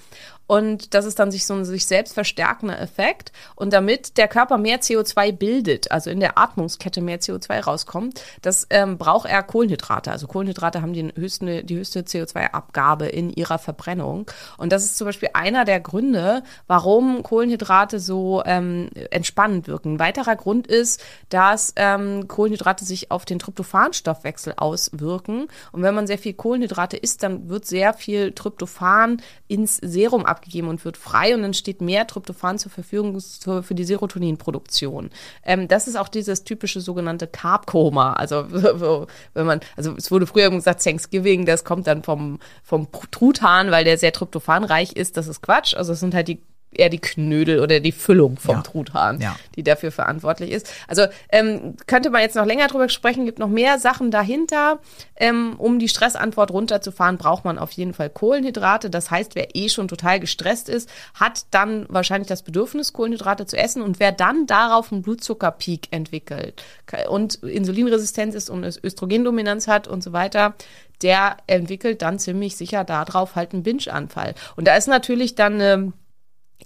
[0.52, 3.32] Und das ist dann sich so ein sich selbst verstärkender Effekt.
[3.54, 8.66] Und damit der Körper mehr CO2 bildet, also in der Atmungskette mehr CO2 rauskommt, das
[8.68, 10.10] ähm, braucht er Kohlenhydrate.
[10.10, 14.30] Also Kohlenhydrate haben die höchste, die höchste CO2-Abgabe in ihrer Verbrennung.
[14.58, 19.94] Und das ist zum Beispiel einer der Gründe, warum Kohlenhydrate so ähm, entspannend wirken.
[19.94, 25.48] Ein weiterer Grund ist, dass ähm, Kohlenhydrate sich auf den Tryptophanstoffwechsel auswirken.
[25.70, 30.68] Und wenn man sehr viel Kohlenhydrate isst, dann wird sehr viel Tryptophan ins Serum abgegeben
[30.68, 35.10] und wird frei und dann steht mehr Tryptophan zur Verfügung für die Serotoninproduktion.
[35.44, 38.14] Ähm, das ist auch dieses typische sogenannte Carb-Koma.
[38.14, 38.46] Also
[39.34, 43.84] wenn man, also es wurde früher gesagt Thanksgiving, das kommt dann vom, vom Truthahn, weil
[43.84, 45.18] der sehr tryptophanreich ist.
[45.18, 45.74] Das ist Quatsch.
[45.74, 46.40] Also es sind halt die
[46.74, 48.62] eher die Knödel oder die Füllung vom Ja.
[48.62, 49.36] Truthahn, Ja.
[49.56, 50.70] die dafür verantwortlich ist.
[50.88, 54.78] Also ähm, könnte man jetzt noch länger drüber sprechen, gibt noch mehr Sachen dahinter.
[55.16, 58.90] Ähm, um die Stressantwort runterzufahren, braucht man auf jeden Fall Kohlenhydrate.
[58.90, 63.56] Das heißt, wer eh schon total gestresst ist, hat dann wahrscheinlich das Bedürfnis, Kohlenhydrate zu
[63.56, 63.82] essen.
[63.82, 66.62] Und wer dann darauf einen Blutzuckerpeak entwickelt
[67.08, 70.54] und Insulinresistenz ist und Östrogendominanz hat und so weiter,
[71.02, 74.34] der entwickelt dann ziemlich sicher darauf halt einen Binge-Anfall.
[74.56, 75.92] Und da ist natürlich dann eine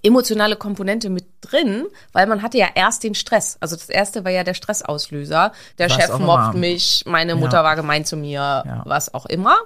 [0.03, 3.57] emotionale Komponente mit drin, weil man hatte ja erst den Stress.
[3.61, 5.51] Also das erste war ja der Stressauslöser.
[5.77, 7.63] Der Was Chef mobbt mich, meine Mutter Ja.
[7.63, 8.83] war gemein zu mir, Ja.
[8.85, 9.57] was auch immer.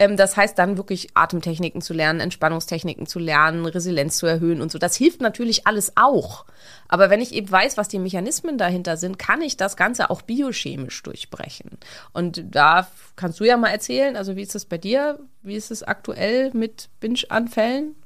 [0.00, 4.70] Ähm, das heißt dann wirklich Atemtechniken zu lernen, Entspannungstechniken zu lernen, Resilienz zu erhöhen und
[4.70, 4.78] so.
[4.78, 6.44] Das hilft natürlich alles auch.
[6.86, 10.22] Aber wenn ich eben weiß, was die Mechanismen dahinter sind, kann ich das Ganze auch
[10.22, 11.78] biochemisch durchbrechen.
[12.12, 12.86] Und da
[13.16, 15.18] kannst du ja mal erzählen, also wie ist es bei dir?
[15.42, 17.96] Wie ist es aktuell mit Binge-Anfällen?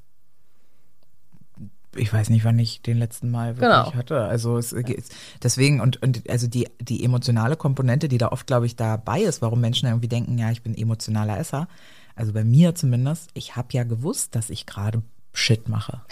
[1.97, 3.95] Ich weiß nicht, wann ich den letzten Mal wirklich Genau.
[3.95, 4.25] hatte.
[4.25, 5.05] Also es geht
[5.43, 9.43] deswegen und, und also die, die emotionale Komponente, die da oft, glaube ich, dabei ist,
[9.43, 11.69] warum Menschen irgendwie denken, ja, ich bin emotionaler Esser.
[12.15, 15.03] Also bei mir zumindest, ich habe ja gewusst, dass ich gerade
[15.33, 16.03] Shit mache.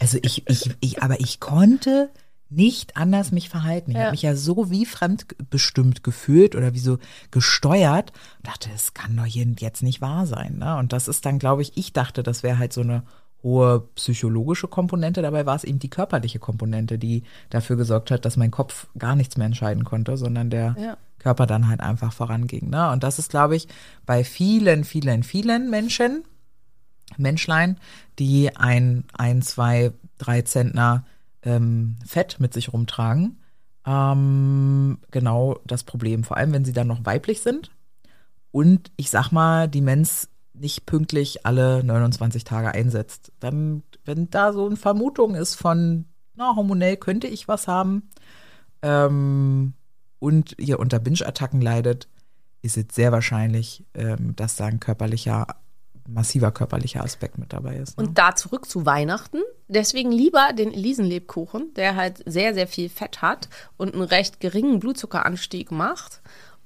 [0.00, 2.10] Also ich, ich, ich, aber ich konnte
[2.52, 3.92] nicht anders mich verhalten.
[3.92, 4.02] Ich Ja.
[4.04, 6.98] habe mich ja so wie fremdbestimmt gefühlt oder wie so
[7.30, 8.12] gesteuert.
[8.38, 10.58] Und dachte, es kann doch jetzt nicht wahr sein.
[10.58, 10.76] Ne?
[10.76, 13.02] Und das ist dann, glaube ich, ich dachte, das wäre halt so eine
[13.42, 15.22] hohe psychologische Komponente.
[15.22, 19.16] Dabei war es eben die körperliche Komponente, die dafür gesorgt hat, dass mein Kopf gar
[19.16, 20.96] nichts mehr entscheiden konnte, sondern der Ja.
[21.18, 22.70] Körper dann halt einfach voranging.
[22.70, 22.90] Ne?
[22.90, 23.68] Und das ist, glaube ich,
[24.06, 26.24] bei vielen, vielen, vielen Menschen,
[27.18, 27.76] Menschlein,
[28.18, 31.04] die ein, ein, zwei, drei Zentner
[31.42, 33.38] ähm, Fett mit sich rumtragen,
[33.86, 36.24] ähm, genau das Problem.
[36.24, 37.70] Vor allem, wenn sie dann noch weiblich sind
[38.50, 40.29] und ich sag mal, die Mens
[40.60, 43.32] nicht pünktlich alle 29 Tage einsetzt.
[43.40, 48.10] Dann, wenn da so eine Vermutung ist von, na, hormonell könnte ich was haben,
[48.82, 49.74] ähm,
[50.18, 52.08] und ihr unter Binge-Attacken leidet,
[52.62, 55.46] ist es sehr wahrscheinlich, ähm, dass da ein körperlicher,
[56.06, 57.96] massiver körperlicher Aspekt mit dabei ist.
[57.96, 58.04] Ne?
[58.04, 59.38] Und da zurück zu Weihnachten.
[59.68, 64.78] Deswegen lieber den Elisenlebkuchen, der halt sehr, sehr viel Fett hat und einen recht geringen
[64.78, 66.20] Blutzuckeranstieg macht.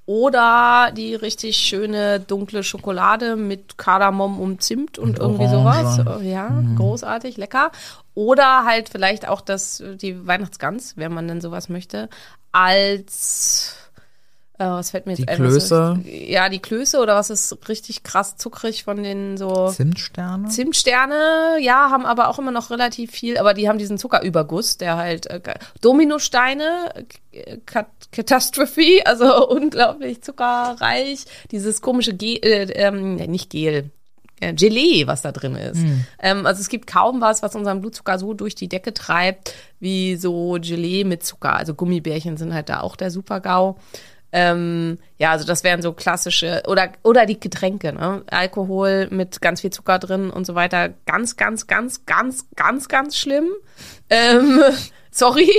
[0.06, 5.96] Oder die richtig schöne dunkle Schokolade mit Kardamom und Zimt und, Und irgendwie Orange.
[5.96, 6.18] sowas.
[6.18, 7.70] Oh, Ja, großartig, lecker.
[8.14, 12.08] Oder halt vielleicht auch das, die Weihnachtsgans, wenn man denn sowas möchte,
[12.52, 13.76] als
[14.56, 15.98] äh, was fällt mir jetzt Die ein, Klöße.
[16.04, 20.48] Ja, die Klöße oder was ist richtig krass zuckrig von den so Zimtsterne?
[20.48, 24.96] Zimtsterne, ja, haben aber auch immer noch relativ viel, aber die haben diesen Zuckerüberguss, der
[24.96, 25.40] halt äh,
[25.80, 33.90] Dominosteine, äh, Kat Catastrophe, also unglaublich zuckerreich, dieses komische Gel, äh, ähm, nicht Gel,
[34.38, 35.80] äh, Gelee, was da drin ist.
[36.20, 40.14] Ähm, also es gibt kaum was, was unseren Blutzucker so durch die Decke treibt, wie
[40.14, 41.56] so Gelee mit Zucker.
[41.56, 43.76] Also Gummibärchen sind halt da auch der Super-GAU.
[44.36, 48.24] Ähm, ja, also das wären so klassische oder oder die Getränke, ne?
[48.28, 50.90] Alkohol mit ganz viel Zucker drin und so weiter.
[51.06, 53.46] Ganz, ganz, ganz, ganz, ganz, ganz schlimm.
[54.10, 54.60] Ähm,
[55.12, 55.52] sorry.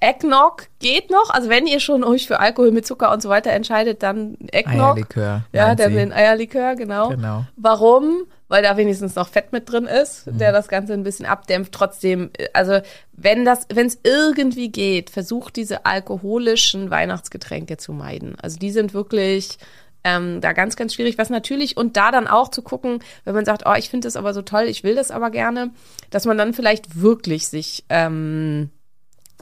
[0.00, 1.30] Eggnog geht noch.
[1.30, 4.96] Also wenn ihr schon euch für Alkohol mit Zucker und so weiter entscheidet, dann Eggnog.
[4.96, 5.44] Eierlikör.
[5.52, 7.08] Ja, der dem Eierlikör, genau.
[7.10, 7.46] Genau.
[7.56, 8.24] Warum?
[8.52, 10.36] Weil da wenigstens noch Fett mit drin ist, Mhm.
[10.36, 11.72] der das Ganze ein bisschen abdämpft.
[11.72, 12.80] Trotzdem, äh, also
[13.14, 18.38] wenn das, wenn es irgendwie geht, versucht diese alkoholischen Weihnachtsgetränke zu meiden.
[18.42, 19.56] Also die sind wirklich
[20.04, 21.16] ähm, da ganz, ganz schwierig.
[21.16, 24.16] Was natürlich und da dann auch zu gucken, wenn man sagt, oh, ich finde das
[24.16, 25.70] aber so toll, ich will das aber gerne,
[26.10, 28.68] dass man dann vielleicht wirklich sich ähm,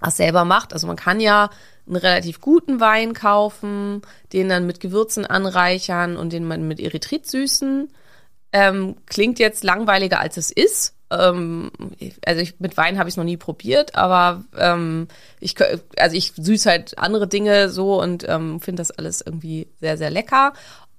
[0.01, 0.73] was selber macht.
[0.73, 1.51] Also man kann ja
[1.87, 7.27] einen relativ guten Wein kaufen, den dann mit Gewürzen anreichern und den man mit Erythrit
[7.27, 7.89] süßen.
[8.53, 11.71] Ähm, klingt jetzt langweiliger als es ist, ähm,
[12.25, 15.09] also ich, mit Wein habe ich es noch nie probiert, aber ähm,
[15.41, 15.57] ich,
[15.99, 20.11] also ich süß halt andere Dinge so und ähm, finde das alles irgendwie sehr, sehr
[20.11, 20.53] lecker.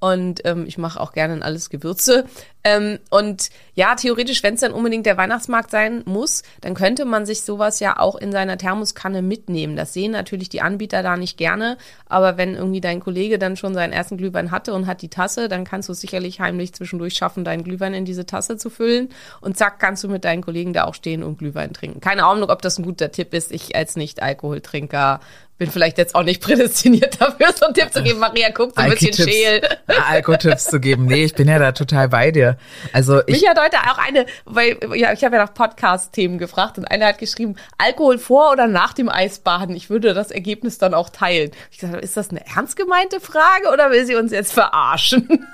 [0.03, 2.25] Und ähm, ich mache auch gerne in alles Gewürze.
[2.63, 7.25] Ähm, und ja, theoretisch, wenn es dann unbedingt der Weihnachtsmarkt sein muss, dann könnte man
[7.25, 9.75] sich sowas ja auch in seiner Thermoskanne mitnehmen.
[9.75, 11.77] Das sehen natürlich die Anbieter da nicht gerne.
[12.07, 15.47] Aber wenn irgendwie dein Kollege dann schon seinen ersten Glühwein hatte und hat die Tasse,
[15.47, 19.09] dann kannst du es sicherlich heimlich zwischendurch schaffen, deinen Glühwein in diese Tasse zu füllen.
[19.39, 22.01] Und zack, kannst du mit deinen Kollegen da auch stehen und Glühwein trinken.
[22.01, 23.51] Keine Ahnung, ob das ein guter Tipp ist.
[23.51, 25.19] Ich als Nicht-Alkoholtrinker
[25.61, 28.17] bin vielleicht jetzt auch nicht prädestiniert dafür, so einen Tipp zu geben.
[28.17, 29.61] Maria guckt so ein bisschen scheel.
[30.09, 31.05] Alko-Tipps zu geben.
[31.05, 32.50] Nee, ich bin ja da total bei dir.
[32.93, 36.77] Also ich, Mich hat heute auch eine, weil ja, ich habe ja nach Podcast-Themen gefragt
[36.77, 39.75] und einer hat geschrieben, Alkohol vor oder nach dem Eisbaden.
[39.75, 41.51] Ich würde das Ergebnis dann auch teilen.
[41.71, 45.45] Ich gesagt, ist das eine ernst gemeinte Frage oder will sie uns jetzt verarschen?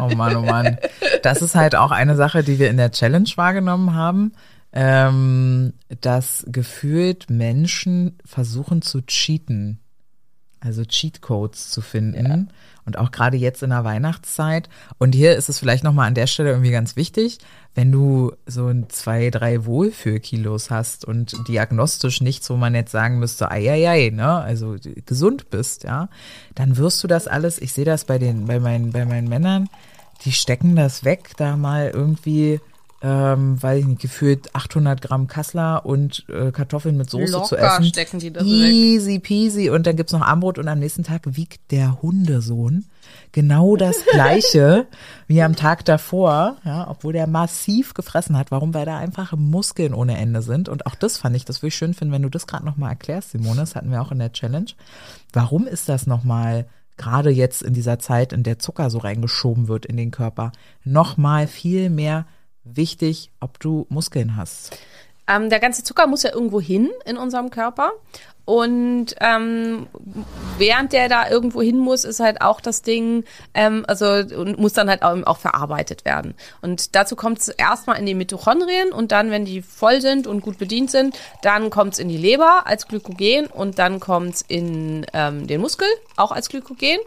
[0.00, 0.78] Oh Mann, oh Mann.
[1.22, 4.32] Das ist halt auch eine Sache, die wir in der Challenge wahrgenommen haben,
[4.72, 9.80] ähm, dass gefühlt Menschen versuchen zu cheaten,
[10.60, 12.50] also Cheatcodes zu finden.
[12.86, 14.68] Und auch gerade jetzt in der Weihnachtszeit.
[14.98, 17.38] Und hier ist es vielleicht nochmal an der Stelle irgendwie ganz wichtig,
[17.74, 23.18] wenn du so ein zwei, drei Wohlfühlkilos hast und diagnostisch nichts, wo man jetzt sagen
[23.18, 26.08] müsste, ei, ei, ei, ne, also gesund bist, ja,
[26.54, 29.68] dann wirst du das alles, ich sehe das bei den, bei meinen, bei meinen Männern,
[30.24, 32.60] die stecken das weg, da mal irgendwie,
[33.02, 37.58] ähm, weiß ich nicht, gefühlt 800 Gramm Kassler und äh, Kartoffeln mit Soße zu Locker
[37.58, 37.84] essen.
[37.84, 38.50] stecken die das weg.
[38.50, 39.70] Easy peasy.
[39.70, 42.86] Und dann gibt's noch Armbrot und am nächsten Tag wiegt der Hundesohn
[43.32, 44.86] genau das Gleiche
[45.26, 48.50] wie am Tag davor, ja, obwohl der massiv gefressen hat.
[48.50, 48.72] Warum?
[48.72, 50.68] Weil da einfach Muskeln ohne Ende sind.
[50.68, 52.90] Und auch das fand ich, das würde ich schön finden, wenn du das gerade nochmal
[52.90, 53.60] erklärst, Simone.
[53.60, 54.70] Das hatten wir auch in der Challenge.
[55.32, 59.84] Warum ist das nochmal, gerade jetzt in dieser Zeit, in der Zucker so reingeschoben wird
[59.84, 62.24] in den Körper, nochmal viel mehr
[62.66, 64.78] wichtig, ob du Muskeln hast?
[65.28, 67.92] Ähm, der ganze Zucker muss ja irgendwo hin in unserem Körper.
[68.46, 69.88] Und ähm,
[70.56, 73.24] während der da irgendwo hin muss, ist halt auch das Ding,
[73.54, 76.34] ähm, also und muss dann halt auch, auch verarbeitet werden.
[76.62, 80.42] Und dazu kommt es erstmal in die Mitochondrien und dann, wenn die voll sind und
[80.42, 84.44] gut bedient sind, dann kommt es in die Leber als Glykogen und dann kommt es
[84.46, 86.98] in ähm, den Muskel auch als Glykogen.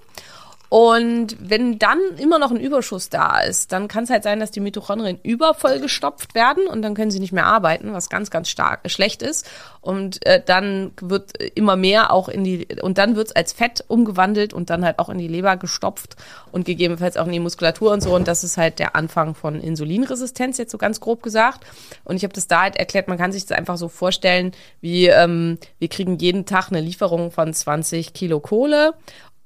[0.70, 4.52] Und wenn dann immer noch ein Überschuss da ist, dann kann es halt sein, dass
[4.52, 8.50] die Mitochondrien übervoll gestopft werden und dann können sie nicht mehr arbeiten, was ganz, ganz
[8.50, 9.50] stark schlecht ist.
[9.82, 13.84] Und äh, dann wird immer mehr auch in die, und dann wird es als Fett
[13.88, 16.16] umgewandelt und dann halt auch in die Leber gestopft
[16.52, 18.14] und gegebenenfalls auch in die Muskulatur und so.
[18.14, 21.66] Und das ist halt der Anfang von Insulinresistenz, jetzt so ganz grob gesagt.
[22.04, 24.52] Und ich habe das da halt erklärt, man kann sich das einfach so vorstellen,
[24.82, 28.94] wie ähm, wir kriegen jeden Tag eine Lieferung von 20 Kilo Kohle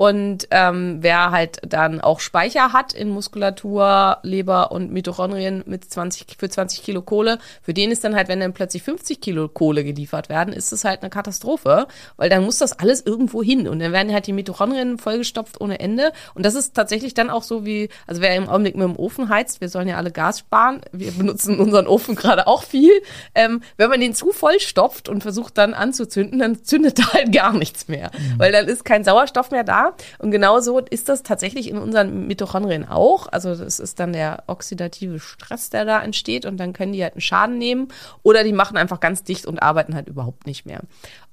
[0.04, 6.26] und ähm, wer halt dann auch Speicher hat in Muskulatur, Leber und Mitochondrien mit 20,
[6.38, 9.86] für 20 Kilo Kohle, für den ist dann halt, wenn dann plötzlich 50 Kilo Kohle
[9.86, 11.88] geliefert werden, ist es halt eine Katastrophe,
[12.18, 15.80] weil dann muss das alles irgendwo hin und dann werden halt die Mitochondrien vollgestopft ohne
[15.80, 16.12] Ende.
[16.34, 19.30] Und das ist tatsächlich dann auch so wie, also wer im Augenblick mit dem Ofen
[19.30, 22.92] heizt, wir sollen ja alle Gas sparen, wir benutzen unseren Ofen gerade auch viel.
[23.36, 27.32] Ähm, wenn man den zu voll stopft und versucht dann anzuzünden, dann zündet da halt
[27.32, 29.93] gar nichts mehr, weil dann ist kein Sauerstoff mehr da.
[30.20, 33.28] Und genauso ist das tatsächlich in unseren Mitochondrien auch.
[33.32, 37.14] Also das ist dann der oxidative Stress, der da entsteht und dann können die halt
[37.14, 37.88] einen Schaden nehmen
[38.24, 40.82] oder die machen einfach ganz dicht und arbeiten halt überhaupt nicht mehr.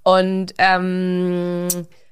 [0.03, 1.69] Und ähm,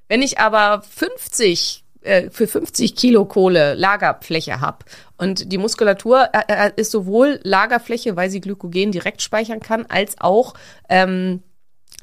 [0.09, 4.79] wenn ich aber 50 äh, für 50 Kilo Kohle Lagerfläche habe
[5.17, 10.17] und die Muskulatur äh, äh, ist sowohl Lagerfläche, weil sie Glykogen direkt speichern kann, als
[10.21, 10.55] auch
[10.89, 11.43] ähm,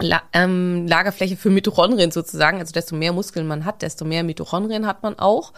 [0.01, 2.60] La ähm, Lagerfläche für Mitochondrien sozusagen.
[2.60, 5.53] Also desto mehr Muskeln man hat, desto mehr Mitochondrien hat man auch.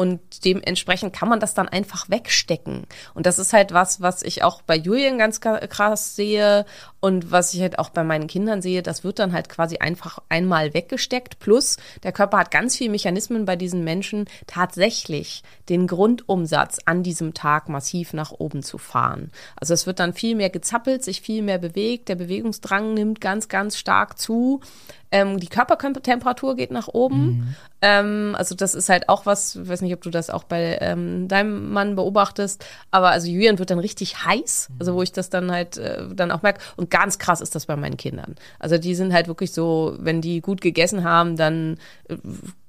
[0.00, 2.86] Und dementsprechend kann man das dann einfach wegstecken.
[3.12, 6.64] Und das ist halt was, was ich auch bei Julian ganz krass sehe
[7.00, 8.82] und was ich halt auch bei meinen Kindern sehe.
[8.82, 11.38] Das wird dann halt quasi einfach einmal weggesteckt.
[11.38, 17.34] Plus der Körper hat ganz viele Mechanismen bei diesen Menschen, tatsächlich den Grundumsatz an diesem
[17.34, 19.30] Tag massiv nach oben zu fahren.
[19.56, 22.08] Also es wird dann viel mehr gezappelt, sich viel mehr bewegt.
[22.08, 24.62] Der Bewegungsdrang nimmt ganz, ganz stark zu.
[25.12, 27.24] Ähm, die Körpertemperatur geht nach oben.
[27.24, 27.54] Mhm.
[27.82, 30.78] Ähm, also das ist halt auch was, ich weiß nicht, ob du das auch bei
[30.80, 35.30] ähm, deinem Mann beobachtest, aber also Julian wird dann richtig heiß, also wo ich das
[35.30, 36.60] dann halt äh, dann auch merke.
[36.76, 38.36] Und ganz krass ist das bei meinen Kindern.
[38.58, 42.16] Also die sind halt wirklich so, wenn die gut gegessen haben, dann äh,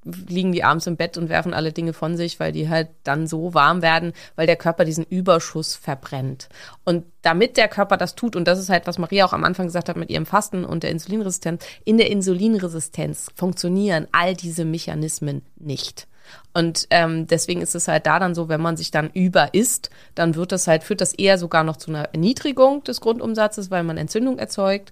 [0.03, 3.27] liegen die abends im Bett und werfen alle Dinge von sich, weil die halt dann
[3.27, 6.49] so warm werden, weil der Körper diesen Überschuss verbrennt.
[6.83, 9.67] Und damit der Körper das tut, und das ist halt, was Maria auch am Anfang
[9.67, 15.43] gesagt hat mit ihrem Fasten und der Insulinresistenz, in der Insulinresistenz funktionieren all diese Mechanismen
[15.57, 16.07] nicht.
[16.53, 19.89] Und ähm, deswegen ist es halt da dann so, wenn man sich dann über isst,
[20.15, 23.83] dann wird das halt, führt das eher sogar noch zu einer Erniedrigung des Grundumsatzes, weil
[23.83, 24.91] man Entzündung erzeugt.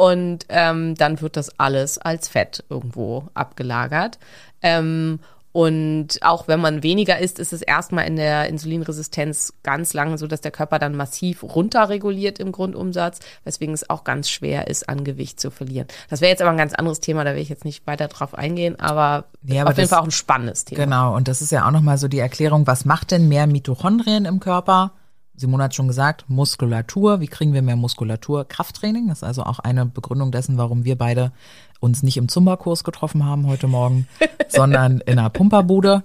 [0.00, 4.18] Und ähm, dann wird das alles als Fett irgendwo abgelagert.
[4.62, 5.18] Ähm,
[5.52, 10.26] und auch wenn man weniger isst, ist es erstmal in der Insulinresistenz ganz lange so,
[10.26, 15.04] dass der Körper dann massiv runterreguliert im Grundumsatz, weswegen es auch ganz schwer ist, an
[15.04, 15.86] Gewicht zu verlieren.
[16.08, 18.32] Das wäre jetzt aber ein ganz anderes Thema, da will ich jetzt nicht weiter drauf
[18.32, 20.82] eingehen, aber, Nee, aber auf jeden Fall auch ein spannendes Thema.
[20.82, 24.24] Genau, und das ist ja auch nochmal so die Erklärung, was macht denn mehr Mitochondrien
[24.24, 24.92] im Körper?
[25.40, 27.20] Simone hat schon gesagt, Muskulatur.
[27.20, 28.44] Wie kriegen wir mehr Muskulatur?
[28.44, 29.08] Krafttraining.
[29.08, 31.32] Das ist also auch eine Begründung dessen, warum wir beide
[31.80, 34.06] uns nicht im Zumba-Kurs getroffen haben heute Morgen,
[34.48, 36.02] sondern in einer Pumperbude.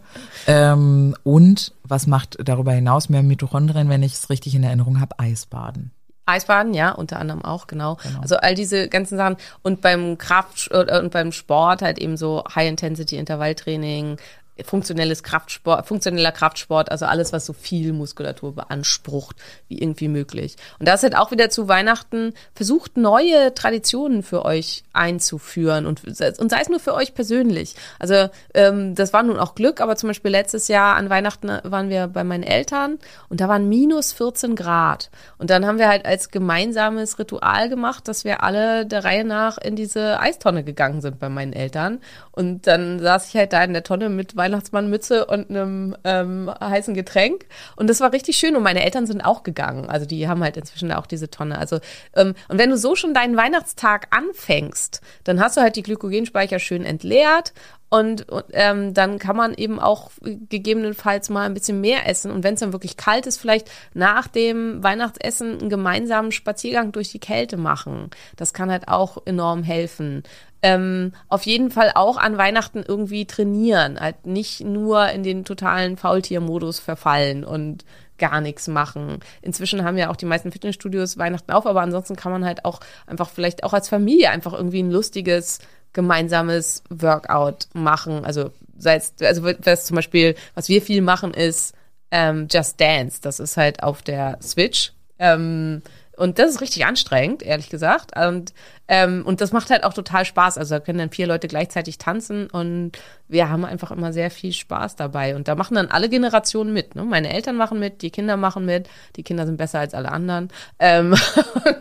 [0.47, 5.19] Ähm, und was macht darüber hinaus mehr Mitochondrien, wenn ich es richtig in Erinnerung habe?
[5.19, 5.91] Eisbaden.
[6.25, 7.97] Eisbaden, ja, unter anderem auch, genau.
[8.21, 9.35] Also all diese ganzen Sachen.
[9.61, 14.17] Und beim Kraft äh, und beim Sport halt eben so High-Intensity-Intervalltraining,
[14.63, 19.35] funktionelles Kraftsport, funktioneller Kraftsport, also alles, was so viel Muskulatur beansprucht,
[19.67, 20.55] wie irgendwie möglich.
[20.79, 26.15] Und das halt auch wieder zu Weihnachten versucht, neue Traditionen für euch einzuführen und, und
[26.15, 27.75] sei es nur für euch persönlich.
[27.99, 31.89] Also ähm, das war nun auch Glück, aber zum Beispiel letztes Jahr an Weihnachten waren
[31.89, 32.97] wir bei meinen Eltern
[33.29, 35.09] und da waren minus 14 Grad.
[35.37, 39.57] Und dann haben wir halt als gemeinsames Ritual gemacht, dass wir alle der Reihe nach
[39.57, 41.99] in diese Eistonne gegangen sind bei meinen Eltern.
[42.31, 46.93] Und dann saß ich halt da in der Tonne mit Weihnachtsmannmütze und einem ähm, heißen
[46.93, 47.45] Getränk.
[47.75, 48.55] Und das war richtig schön.
[48.55, 49.89] Und meine Eltern sind auch gegangen.
[49.89, 51.57] Also die haben halt inzwischen auch diese Tonne.
[51.57, 51.79] Also
[52.15, 56.59] ähm, und wenn du so schon deinen Weihnachtstag anfängst, dann hast du halt die Glykogenspeicher
[56.59, 57.53] schön entleert
[57.89, 62.31] und, und ähm, dann kann man eben auch gegebenenfalls mal ein bisschen mehr essen.
[62.31, 67.11] Und wenn es dann wirklich kalt ist, vielleicht nach dem Weihnachtsessen einen gemeinsamen Spaziergang durch
[67.11, 68.09] die Kälte machen.
[68.35, 70.23] Das kann halt auch enorm helfen.
[70.61, 73.99] Ähm, auf jeden Fall auch an Weihnachten irgendwie trainieren.
[73.99, 77.85] Halt nicht nur in den totalen Faultiermodus verfallen und
[78.17, 79.19] gar nichts machen.
[79.41, 82.79] Inzwischen haben ja auch die meisten Fitnessstudios Weihnachten auf, aber ansonsten kann man halt auch
[83.05, 85.59] einfach vielleicht auch als Familie einfach irgendwie ein lustiges
[85.95, 88.23] gemeinsames Workout machen.
[88.23, 91.73] Also sei es, also was zum Beispiel, was wir viel machen, ist
[92.11, 93.19] ähm, Just Dance.
[93.21, 94.93] Das ist halt auf der Switch.
[95.17, 95.81] Ähm,
[96.17, 98.11] und das ist richtig anstrengend, ehrlich gesagt.
[98.17, 98.53] Und,
[98.87, 100.57] ähm, und das macht halt auch total Spaß.
[100.57, 102.93] Also da können dann vier Leute gleichzeitig tanzen und
[103.27, 105.35] wir haben einfach immer sehr viel Spaß dabei.
[105.35, 106.95] Und da machen dann alle Generationen mit.
[106.95, 107.03] Ne?
[107.03, 108.87] Meine Eltern machen mit, die Kinder machen mit.
[109.15, 110.49] Die Kinder sind besser als alle anderen.
[110.79, 111.15] Ähm,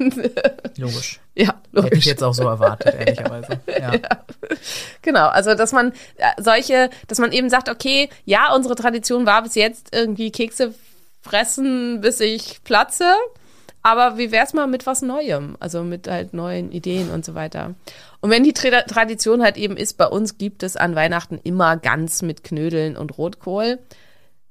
[0.76, 1.20] Logisch.
[1.35, 2.07] ja, Hätte ich logisch.
[2.07, 3.61] jetzt auch so erwartet, ehrlicherweise.
[3.80, 3.93] Ja.
[5.03, 9.43] Genau, also dass man äh, solche, dass man eben sagt, okay, ja, unsere Tradition war
[9.43, 10.74] bis jetzt irgendwie Kekse
[11.22, 13.12] fressen, bis ich platze.
[13.87, 15.59] Aber wie wär's mal mit was Neuem?
[15.61, 17.74] Also mit halt neuen Ideen und so weiter.
[18.22, 21.76] Und wenn die Tra Tradition halt eben ist, bei uns gibt es an Weihnachten immer
[21.76, 23.78] Gans mit Knödeln und Rotkohl,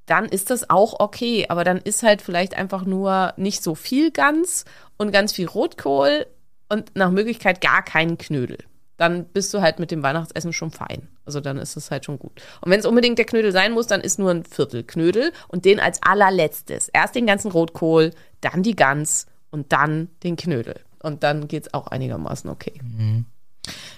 [0.05, 1.47] dann ist das auch okay.
[1.49, 4.65] Aber dann ist halt vielleicht einfach nur nicht so viel Gans
[4.97, 6.27] und ganz viel Rotkohl
[6.69, 8.59] und nach Möglichkeit gar keinen Knödel.
[9.03, 11.09] Dann bist du halt mit dem Weihnachtsessen schon fein.
[11.25, 12.41] Also dann ist es halt schon gut.
[12.61, 15.65] Und wenn es unbedingt der Knödel sein muss, dann ist nur ein Viertel Knödel und
[15.65, 16.87] den als allerletztes.
[16.87, 20.79] Erst den ganzen Rotkohl, dann die Gans und dann den Knödel.
[21.01, 22.79] Und dann geht's auch einigermaßen okay.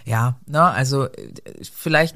[0.05, 2.15] Ja, ne, also äh, vielleicht,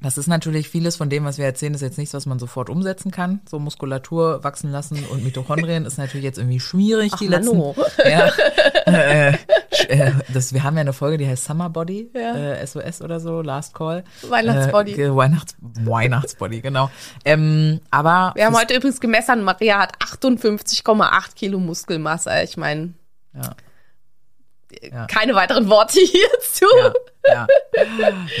[0.00, 2.70] das ist natürlich vieles von dem, was wir erzählen, ist jetzt nichts, was man sofort
[2.70, 3.40] umsetzen kann.
[3.50, 7.10] So Muskulatur wachsen lassen und Mitochondrien ist natürlich jetzt irgendwie schwierig.
[7.14, 7.74] Ach, die letzten, Mano.
[8.04, 8.30] ja,
[8.86, 9.32] äh,
[9.88, 12.34] äh, das, wir haben ja eine Folge, die heißt Summer Body, Ja.
[12.36, 14.04] äh, SOS oder so, Last Call.
[14.28, 14.92] Weihnachtsbody.
[15.02, 16.90] Äh, Weihnachts, Weihnachtsbody, genau.
[17.24, 22.30] Ähm, aber Wir haben heute übrigens gemessen, Maria hat 58,8 Kilo Muskelmasse.
[22.44, 22.94] Ich meine,
[23.34, 23.56] Ja.
[24.82, 25.06] Ja.
[25.06, 26.66] keine weiteren Worte hierzu.
[27.28, 27.46] Ja,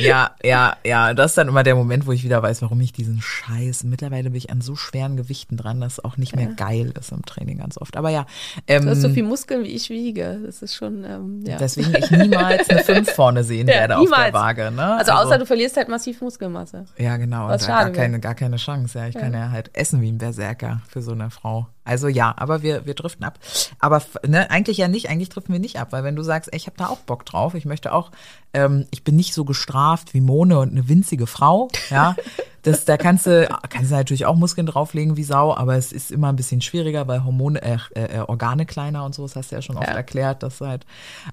[0.02, 1.14] ja, ja, ja.
[1.14, 3.84] Das ist dann immer der Moment, wo ich wieder weiß, warum ich diesen Scheiß.
[3.84, 7.12] Mittlerweile bin ich an so schweren Gewichten dran, dass es auch nicht mehr geil ist
[7.12, 7.96] im Training ganz oft.
[7.96, 8.26] Aber ja,
[8.66, 10.40] ähm, Du hast so viel Muskeln, wie ich wiege.
[10.44, 11.56] Das ist schon, ähm, ja.
[11.56, 14.24] deswegen ich niemals eine 5 vorne sehen Ja, werde auf niemals.
[14.24, 14.70] der Waage.
[14.70, 14.96] Ne?
[14.96, 16.86] also, außer du verlierst halt massiv Muskelmasse.
[16.96, 17.48] Ja, genau.
[17.48, 18.98] Was und da gar keine, gar keine Chance.
[18.98, 21.66] Ja, ich kann ja halt essen wie ein Berserker für so eine Frau.
[21.88, 23.38] Also ja, aber wir, wir driften ab.
[23.78, 26.56] Aber ne, eigentlich ja nicht, eigentlich driften wir nicht ab, weil wenn du sagst, ey,
[26.58, 28.10] ich habe da auch Bock drauf, ich möchte auch,
[28.52, 32.14] ähm, ich bin nicht so gestraft wie Mone und eine winzige Frau, ja.
[32.62, 36.10] Das, da kannst du, kannst du natürlich auch Muskeln drauflegen wie Sau, aber es ist
[36.10, 39.54] immer ein bisschen schwieriger, weil Hormone, äh, äh, Organe kleiner und so, das hast du
[39.56, 39.94] ja schon oft Ja.
[39.94, 40.84] erklärt, dass halt,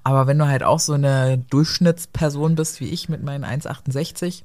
[0.04, 4.44] aber wenn du halt auch so eine Durchschnittsperson bist wie ich mit meinen 1,68,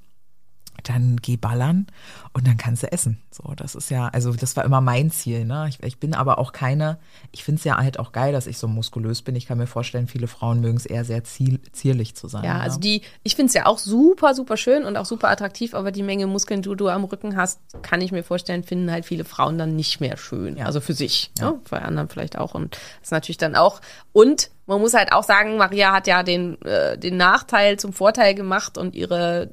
[0.84, 1.86] dann geh ballern
[2.34, 3.22] und dann kannst du essen.
[3.30, 5.44] So, das ist ja, also das war immer mein Ziel.
[5.44, 5.66] Ne?
[5.70, 6.98] Ich, ich bin aber auch keine,
[7.32, 9.36] ich finde es ja halt auch geil, dass ich so muskulös bin.
[9.36, 12.46] Ich kann mir vorstellen, viele Frauen mögen es eher sehr ziel, zierlich zu sein.
[12.46, 15.74] Ja, also die, ich finde es ja auch super, super schön und auch super attraktiv,
[15.74, 19.06] aber die Menge Muskeln, die du am Rücken hast, kann ich mir vorstellen, finden halt
[19.06, 20.56] viele Frauen dann nicht mehr schön.
[20.56, 20.66] Ja.
[20.66, 21.52] Also für sich, Ja.
[21.52, 21.60] ne?
[21.70, 22.54] bei anderen vielleicht auch.
[22.56, 23.82] Und das ist natürlich dann auch.
[24.14, 28.36] Und man muss halt auch sagen, Maria hat ja den, äh, den Nachteil zum Vorteil
[28.36, 29.50] gemacht und ihre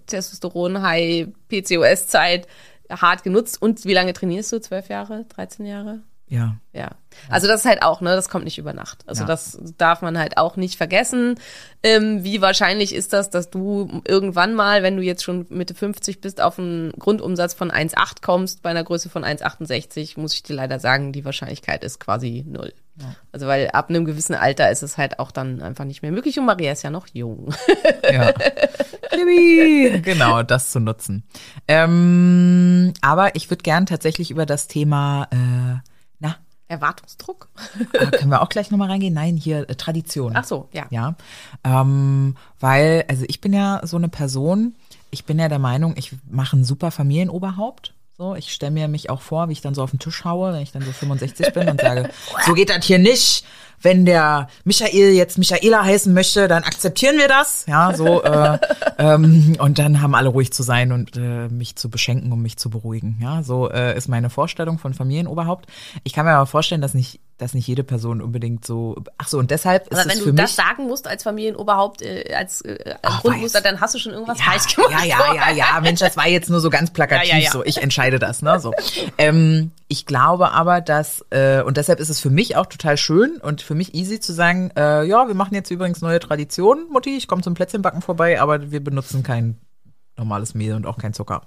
[1.49, 2.46] Testosteron-High-PCOS-Zeit
[2.90, 3.61] hart genutzt.
[3.61, 4.61] Und wie lange trainierst du?
[4.61, 5.24] Zwölf Jahre?
[5.28, 6.01] 13 Jahre?
[6.30, 6.57] ja.
[6.74, 6.90] Ja.
[7.30, 9.03] Also das ist halt auch, ne, das kommt nicht über Nacht.
[9.09, 9.26] Also Ja.
[9.26, 11.40] das darf man halt auch nicht vergessen.
[11.82, 16.20] Ähm, wie wahrscheinlich ist das, dass du irgendwann mal, wenn du jetzt schon Mitte 50
[16.20, 20.55] bist, auf einen Grundumsatz von 1,8 kommst, bei einer Größe von 1,68, muss ich dir
[20.55, 22.72] leider sagen, die Wahrscheinlichkeit ist quasi null.
[23.32, 26.38] Also weil ab einem gewissen Alter ist es halt auch dann einfach nicht mehr möglich
[26.38, 27.55] und Maria ist ja noch jung.
[28.11, 28.32] Ja.
[30.03, 31.24] Genau, das zu nutzen.
[31.66, 35.80] Ähm, aber ich würde gern tatsächlich über das Thema, äh,
[36.20, 36.36] na,
[36.68, 37.49] Erwartungsdruck?
[37.92, 39.14] äh, können wir auch gleich nochmal reingehen?
[39.14, 40.32] Nein, hier äh, Tradition.
[40.36, 40.86] Ach so, ja.
[40.90, 41.16] Ja,
[41.64, 44.76] ähm, weil, also ich bin ja so eine Person,
[45.11, 47.94] ich bin ja der Meinung, ich mache ein super Familienoberhaupt.
[48.20, 50.52] So, ich stelle mir mich auch vor, wie ich dann so auf den Tisch haue,
[50.52, 52.10] wenn ich dann so 65 bin und sage,
[52.46, 53.44] so geht das hier nicht.
[53.80, 57.64] Wenn der Michael jetzt Michaela heißen möchte, dann akzeptieren wir das.
[57.68, 58.58] Ja, so äh,
[58.98, 62.56] ähm, und dann haben alle ruhig zu sein und äh, mich zu beschenken, um mich
[62.56, 63.20] zu beruhigen.
[63.22, 65.68] Ja, so äh, ist meine Vorstellung von Familienoberhaupt.
[66.02, 68.97] Ich kann mir aber vorstellen, dass nicht, dass nicht jede Person unbedingt so.
[69.16, 72.61] Ach so, und deshalb ist Aber wenn du das sagen musst als Familienoberhaupt, äh, als,
[72.62, 73.62] äh, als Ach, Grundmuster, weiß.
[73.62, 74.93] dann hast du schon irgendwas ja, falsch gemacht.
[74.93, 77.51] ja, ja, ja, ja, Mensch, das war jetzt nur so ganz plakativ ja, ja.
[77.51, 77.64] so.
[77.64, 78.59] Ich entscheide das, ne?
[78.59, 78.72] So.
[79.18, 83.36] Ähm, ich glaube aber, dass äh, und deshalb ist es für mich auch total schön
[83.41, 87.16] und für mich easy zu sagen, äh, ja, wir machen jetzt übrigens neue Traditionen, Mutti.
[87.16, 89.59] Ich komme zum Plätzchenbacken vorbei, aber wir benutzen kein
[90.16, 91.43] normales Mehl und auch kein Zucker.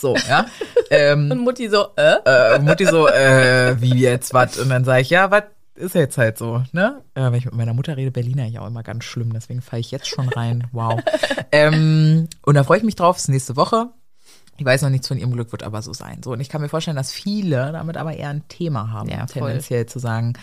[0.00, 0.46] So, ja.
[0.90, 2.16] ähm, Und Mutti so, äh?
[2.24, 4.58] äh, Mutti so, äh, wie jetzt, was?
[4.58, 5.44] Und dann sage ich, ja, was
[5.74, 7.02] ist jetzt halt so, ne?
[7.14, 9.80] Äh, wenn ich mit meiner Mutter rede, Berliner ja auch immer ganz schlimm, deswegen falle
[9.80, 10.66] ich jetzt schon rein.
[10.72, 11.00] Wow.
[11.52, 13.88] ähm, und da freue ich mich drauf, es ist nächste Woche.
[14.56, 16.22] Ich weiß noch nichts von ihrem Glück, wird aber so sein.
[16.22, 19.24] So, und ich kann mir vorstellen, dass viele damit aber eher ein Thema haben, Ja,
[19.24, 20.34] tendenziell zu sagen,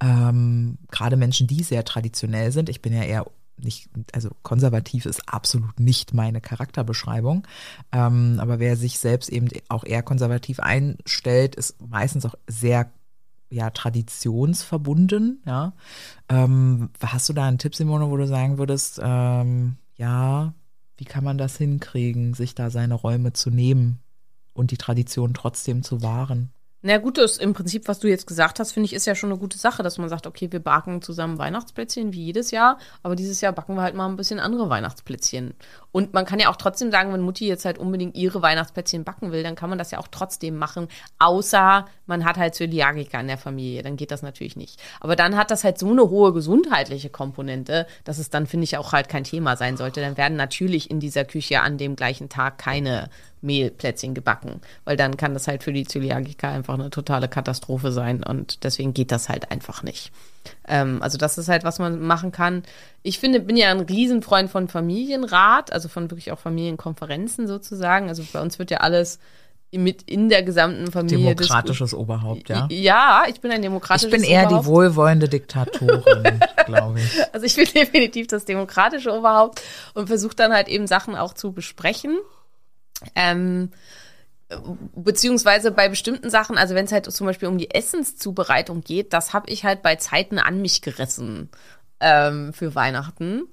[0.00, 3.26] ähm, gerade Menschen, die sehr traditionell sind, ich bin ja eher
[3.56, 7.46] nicht, also konservativ ist absolut nicht meine Charakterbeschreibung.
[7.92, 12.90] Ähm, aber wer sich selbst eben auch eher konservativ einstellt, ist meistens auch sehr
[13.50, 15.74] ja, traditionsverbunden, ja.
[16.28, 20.54] Ähm, hast du da einen Tipp, Simone, wo du sagen würdest, ähm, ja,
[20.96, 24.00] wie kann man das hinkriegen, sich da seine Räume zu nehmen
[24.54, 26.53] und die Tradition trotzdem zu wahren?
[26.86, 29.30] Na gut, das im Prinzip, was du jetzt gesagt hast, finde ich, ist ja schon
[29.30, 33.16] eine gute Sache, dass man sagt, okay, wir backen zusammen Weihnachtsplätzchen wie jedes Jahr, aber
[33.16, 35.54] dieses Jahr backen wir halt mal ein bisschen andere Weihnachtsplätzchen.
[35.92, 39.32] Und man kann ja auch trotzdem sagen, wenn Mutti jetzt halt unbedingt ihre Weihnachtsplätzchen backen
[39.32, 43.28] will, dann kann man das ja auch trotzdem machen, außer man hat halt Zöliakiker in
[43.28, 44.80] der Familie, dann geht das natürlich nicht.
[45.00, 48.76] Aber dann hat das halt so eine hohe gesundheitliche Komponente, dass es dann, finde ich,
[48.76, 50.00] auch halt kein Thema sein sollte.
[50.00, 53.08] Dann werden natürlich in dieser Küche an dem gleichen Tag keine
[53.44, 58.22] Mehlplätzchen gebacken, weil dann kann das halt für die Zöliakiker einfach eine totale Katastrophe sein
[58.22, 60.10] und deswegen geht das halt einfach nicht.
[60.66, 62.62] Ähm, also das ist halt, was man machen kann.
[63.02, 68.08] Ich finde, bin ja ein Riesenfreund von Familienrat, also von wirklich auch Familienkonferenzen sozusagen.
[68.08, 69.18] Also bei uns wird ja alles
[69.78, 72.68] mit in der gesamten Familie Demokratisches Oberhaupt, ja.
[72.70, 74.66] Ja, ich bin ein demokratisches Ich bin eher die Oberhaupt.
[74.66, 77.34] wohlwollende Diktatorin, glaube ich.
[77.34, 79.62] Also ich bin definitiv das demokratische Oberhaupt
[79.94, 82.18] und versuche dann halt eben Sachen auch zu besprechen.
[83.14, 83.70] Ähm,
[84.94, 89.32] beziehungsweise bei bestimmten Sachen, also wenn es halt zum Beispiel um die Essenszubereitung geht, das
[89.32, 91.50] habe ich halt bei Zeiten an mich gerissen
[92.04, 93.44] ähm, für Weihnachten.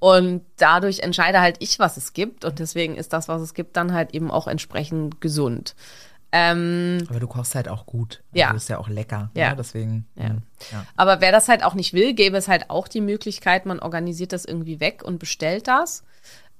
[0.00, 2.44] Und dadurch entscheide halt ich, was es gibt.
[2.44, 5.76] Und deswegen ist das, was es gibt, dann halt eben auch entsprechend gesund.
[6.32, 8.22] Ähm, Aber du kochst halt auch gut.
[8.32, 8.48] Also Ja.
[8.48, 9.30] Du bist ja auch lecker.
[9.34, 9.48] Ja.
[9.48, 9.54] Ja.
[9.54, 10.06] Deswegen.
[10.16, 10.30] Ja.
[10.30, 10.42] mm,
[10.72, 10.86] ja.
[10.96, 14.32] Aber wer das halt auch nicht will, gäbe es halt auch die Möglichkeit, man organisiert
[14.32, 16.04] das irgendwie weg und bestellt das.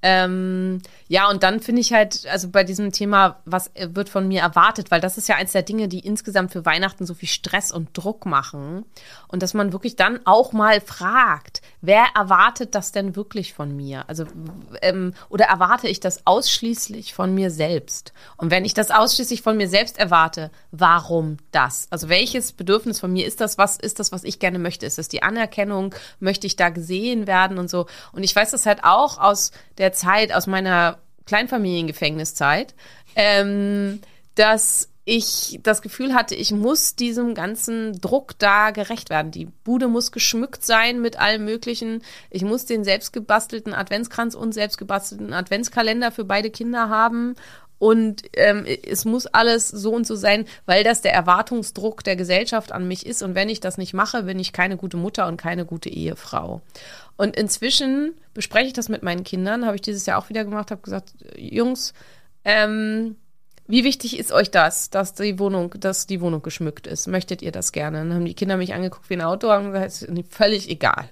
[0.03, 4.27] Ähm, ja, und dann finde ich halt, also bei diesem Thema, was äh, wird von
[4.27, 7.29] mir erwartet, weil das ist ja eins der Dinge, die insgesamt für Weihnachten so viel
[7.29, 8.85] Stress und Druck machen.
[9.27, 14.05] Und dass man wirklich dann auch mal fragt, wer erwartet das denn wirklich von mir?
[14.07, 14.25] Also,
[14.81, 18.13] ähm, oder erwarte ich das ausschließlich von mir selbst?
[18.37, 21.87] Und wenn ich das ausschließlich von mir selbst erwarte, warum das?
[21.91, 23.59] Also, welches Bedürfnis von mir ist das?
[23.59, 24.87] Was ist das, was ich gerne möchte?
[24.87, 25.93] Ist das die Anerkennung?
[26.19, 27.85] Möchte ich da gesehen werden und so?
[28.13, 32.73] Und ich weiß das halt auch aus der Zeit, aus meiner Kleinfamiliengefängniszeit,
[33.15, 34.01] ähm,
[34.35, 39.31] dass ich das Gefühl hatte, ich muss diesem ganzen Druck da gerecht werden.
[39.31, 42.03] Die Bude muss geschmückt sein mit allem Möglichen.
[42.29, 47.35] Ich muss den selbstgebastelten Adventskranz und selbstgebastelten Adventskalender für beide Kinder haben.
[47.81, 52.71] Und ähm, es muss alles so und so sein, weil das der Erwartungsdruck der Gesellschaft
[52.71, 53.23] an mich ist.
[53.23, 56.61] Und wenn ich das nicht mache, bin ich keine gute Mutter und keine gute Ehefrau.
[57.17, 60.69] Und inzwischen bespreche ich das mit meinen Kindern, habe ich dieses Jahr auch wieder gemacht,
[60.69, 61.95] habe gesagt, Jungs,
[62.45, 63.15] ähm,
[63.65, 67.07] wie wichtig ist euch das, dass die Wohnung, dass die Wohnung geschmückt ist?
[67.07, 67.97] Möchtet ihr das gerne?
[67.97, 71.09] Dann haben die Kinder mich angeguckt wie ein Auto und gesagt, völlig egal.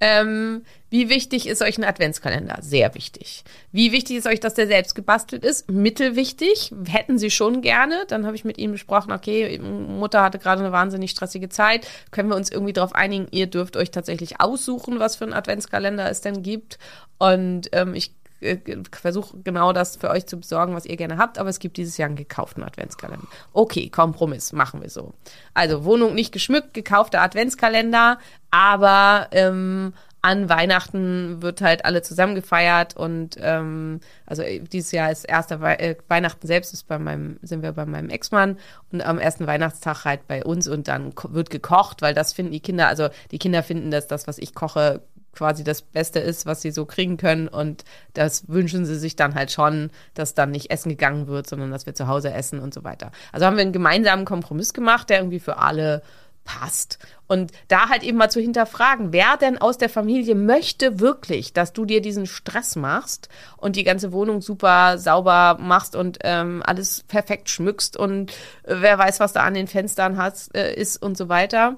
[0.00, 2.58] Ähm, wie wichtig ist euch ein Adventskalender?
[2.60, 3.42] Sehr wichtig.
[3.72, 5.70] Wie wichtig ist euch, dass der selbst gebastelt ist?
[5.70, 6.72] Mittelwichtig.
[6.88, 8.04] Hätten sie schon gerne.
[8.08, 11.86] Dann habe ich mit ihnen besprochen, okay, Mutter hatte gerade eine wahnsinnig stressige Zeit.
[12.10, 16.08] Können wir uns irgendwie darauf einigen, ihr dürft euch tatsächlich aussuchen, was für ein Adventskalender
[16.08, 16.78] es denn gibt.
[17.18, 18.58] Und ähm, ich äh,
[18.92, 21.96] versuche genau das für euch zu besorgen, was ihr gerne habt, aber es gibt dieses
[21.96, 23.26] Jahr einen gekauften Adventskalender.
[23.52, 25.14] Okay, Kompromiss, machen wir so.
[25.54, 28.18] Also Wohnung nicht geschmückt, gekaufter Adventskalender,
[28.50, 35.12] aber ähm, an Weihnachten wird halt alle zusammen gefeiert und ähm, also äh, dieses Jahr
[35.12, 38.58] ist erster We äh, Weihnachten selbst ist bei meinem sind wir bei meinem Ex-Mann
[38.90, 42.60] und am ersten Weihnachtstag halt bei uns und dann wird gekocht, weil das finden die
[42.60, 45.02] Kinder, also die Kinder finden, dass das, was ich koche,
[45.32, 47.48] quasi das Beste ist, was sie so kriegen können.
[47.48, 51.70] Und das wünschen sie sich dann halt schon, dass dann nicht essen gegangen wird, sondern
[51.70, 53.12] dass wir zu Hause essen und so weiter.
[53.32, 56.02] Also haben wir einen gemeinsamen Kompromiss gemacht, der irgendwie für alle
[56.48, 56.98] passt.
[57.26, 61.74] Und da halt eben mal zu hinterfragen, wer denn aus der Familie möchte wirklich, dass
[61.74, 67.02] du dir diesen Stress machst und die ganze Wohnung super sauber machst und ähm, alles
[67.02, 71.18] perfekt schmückst und äh, wer weiß, was da an den Fenstern hast, äh, ist und
[71.18, 71.76] so weiter.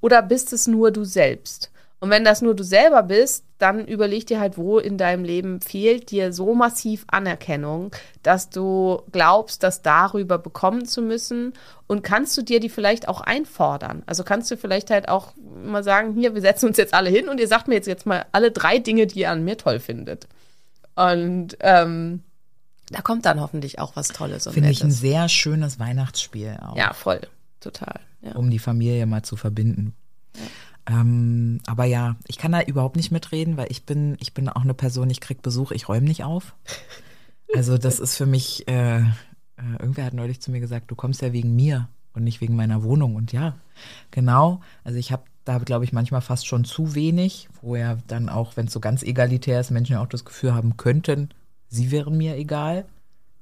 [0.00, 1.71] Oder bist es nur du selbst?
[2.02, 5.60] Und wenn das nur du selber bist, dann überleg dir halt, wo in deinem Leben
[5.60, 7.92] fehlt dir so massiv Anerkennung,
[8.24, 11.52] dass du glaubst, das darüber bekommen zu müssen.
[11.86, 14.02] Und kannst du dir die vielleicht auch einfordern?
[14.06, 15.34] Also kannst du vielleicht halt auch
[15.64, 18.04] mal sagen, hier, wir setzen uns jetzt alle hin und ihr sagt mir jetzt, jetzt
[18.04, 20.26] mal alle drei Dinge, die ihr an mir toll findet.
[20.96, 22.24] Und ähm,
[22.90, 24.48] da kommt dann hoffentlich auch was Tolles.
[24.48, 26.76] Finde ich ein sehr schönes Weihnachtsspiel auch.
[26.76, 27.20] Ja, voll.
[27.60, 28.00] Total.
[28.22, 28.32] Ja.
[28.32, 29.94] Um die Familie mal zu verbinden.
[30.34, 30.42] Ja.
[30.86, 34.62] Ähm, aber ja, ich kann da überhaupt nicht mitreden, weil ich bin, ich bin auch
[34.62, 36.54] eine Person, ich krieg Besuch, ich räume nicht auf.
[37.54, 39.02] Also das ist für mich, äh, äh,
[39.78, 42.82] irgendwer hat neulich zu mir gesagt, du kommst ja wegen mir und nicht wegen meiner
[42.82, 43.14] Wohnung.
[43.14, 43.56] Und ja,
[44.10, 44.60] genau.
[44.84, 48.56] Also ich habe da, glaube ich, manchmal fast schon zu wenig, wo ja dann auch,
[48.56, 51.30] wenn es so ganz egalitär ist, Menschen ja auch das Gefühl haben könnten,
[51.68, 52.86] sie wären mir egal.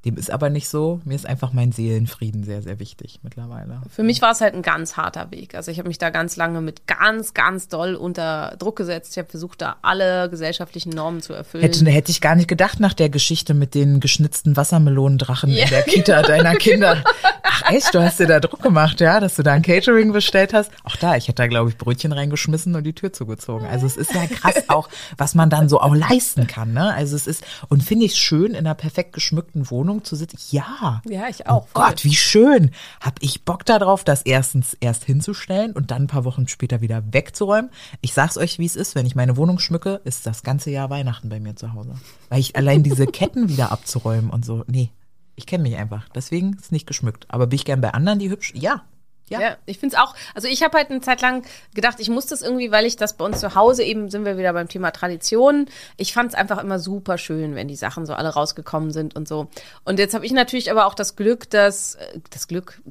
[0.06, 1.00] Dem ist aber nicht so.
[1.04, 3.82] Mir ist einfach mein Seelenfrieden sehr, sehr wichtig mittlerweile.
[3.90, 5.54] Für mich war es halt ein ganz harter Weg.
[5.54, 9.12] Also ich habe mich da ganz lange mit ganz, ganz doll unter Druck gesetzt.
[9.12, 11.62] Ich habe versucht, da alle gesellschaftlichen Normen zu erfüllen.
[11.62, 15.64] Hätte, hätte ich gar nicht gedacht nach der Geschichte mit den geschnitzten Wassermelonendrachen yeah.
[15.64, 17.04] in der Kita deiner Kinder.
[17.42, 20.54] Ach echt, du hast dir da Druck gemacht, ja, dass du da ein Catering bestellt
[20.54, 20.70] hast.
[20.82, 23.66] Auch da, ich hätte da, glaube ich, Brötchen reingeschmissen und die Tür zugezogen.
[23.66, 24.88] Also es ist ja krass auch,
[25.18, 26.72] was man dann so auch leisten kann.
[26.72, 26.94] Ne?
[26.94, 30.38] Also es ist, und finde ich schön, in einer perfekt geschmückten Wohnung Wohnung zu sitzen.
[30.50, 31.02] Ja.
[31.08, 31.66] Ja, ich auch.
[31.66, 32.70] Oh Gott, wie schön.
[33.00, 37.02] Hab ich Bock darauf, das erstens erst hinzustellen und dann ein paar Wochen später wieder
[37.12, 37.70] wegzuräumen.
[38.00, 38.94] Ich sag's euch, wie es ist.
[38.94, 41.94] Wenn ich meine Wohnung schmücke, ist das ganze Jahr Weihnachten bei mir zu Hause.
[42.28, 44.64] Weil ich allein diese Ketten wieder abzuräumen und so.
[44.66, 44.90] Nee.
[45.36, 46.08] Ich kenne mich einfach.
[46.14, 47.26] Deswegen ist nicht geschmückt.
[47.28, 48.52] Aber bin ich gern bei anderen, die hübsch?
[48.54, 48.82] Ja,
[49.30, 49.40] ja.
[49.40, 52.26] ja ich finde es auch, also ich habe halt eine Zeit lang gedacht, ich muss
[52.26, 54.90] das irgendwie, weil ich das bei uns zu Hause eben, sind wir wieder beim Thema
[54.90, 55.66] Tradition.
[55.96, 59.26] Ich fand es einfach immer super schön, wenn die Sachen so alle rausgekommen sind und
[59.26, 59.48] so.
[59.84, 62.82] Und jetzt habe ich natürlich aber auch das Glück, dass, äh, das Glück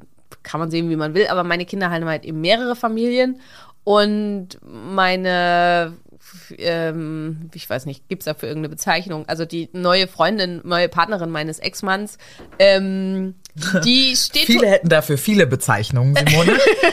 [0.42, 3.40] kann man sehen, wie man will, aber meine Kinder haben halt eben mehrere Familien
[3.84, 5.94] und meine
[6.58, 9.24] ähm, ich weiß nicht, gibt es dafür irgendeine Bezeichnung?
[9.28, 12.18] Also die neue Freundin, neue Partnerin meines Ex-Manns,
[12.58, 13.34] ähm,
[13.84, 14.46] die steht.
[14.46, 16.52] viele hätten dafür viele Bezeichnungen, Simone.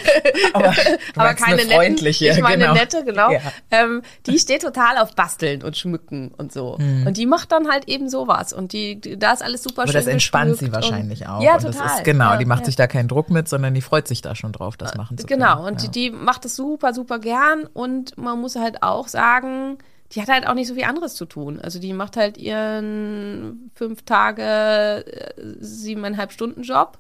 [0.54, 0.74] aber,
[1.16, 2.26] aber keine eine freundliche.
[2.26, 2.74] Nette, ich meine genau.
[2.74, 3.32] nette, genau.
[3.32, 3.42] Ja.
[3.72, 6.78] Ähm, die steht total auf Basteln und Schmücken und so.
[6.80, 7.08] Mhm.
[7.08, 8.54] Und die macht dann halt eben sowas.
[8.54, 9.98] Und die, die da ist alles super aber schön.
[9.98, 11.42] Aber das entspannt sie wahrscheinlich und, auch.
[11.42, 11.84] Ja, und total.
[11.84, 12.66] Das ist, genau, ja, die macht ja.
[12.66, 15.26] sich da keinen Druck mit, sondern die freut sich da schon drauf, das machen zu
[15.26, 15.46] genau.
[15.46, 15.58] können.
[15.58, 15.90] Genau, und ja.
[15.90, 17.68] die macht das super, super gern.
[17.74, 19.78] Und man muss halt auch sagen,
[20.14, 21.60] die hat halt auch nicht so viel anderes zu tun.
[21.60, 26.98] Also die macht halt ihren fünf Tage, äh, siebeneinhalb Stunden Job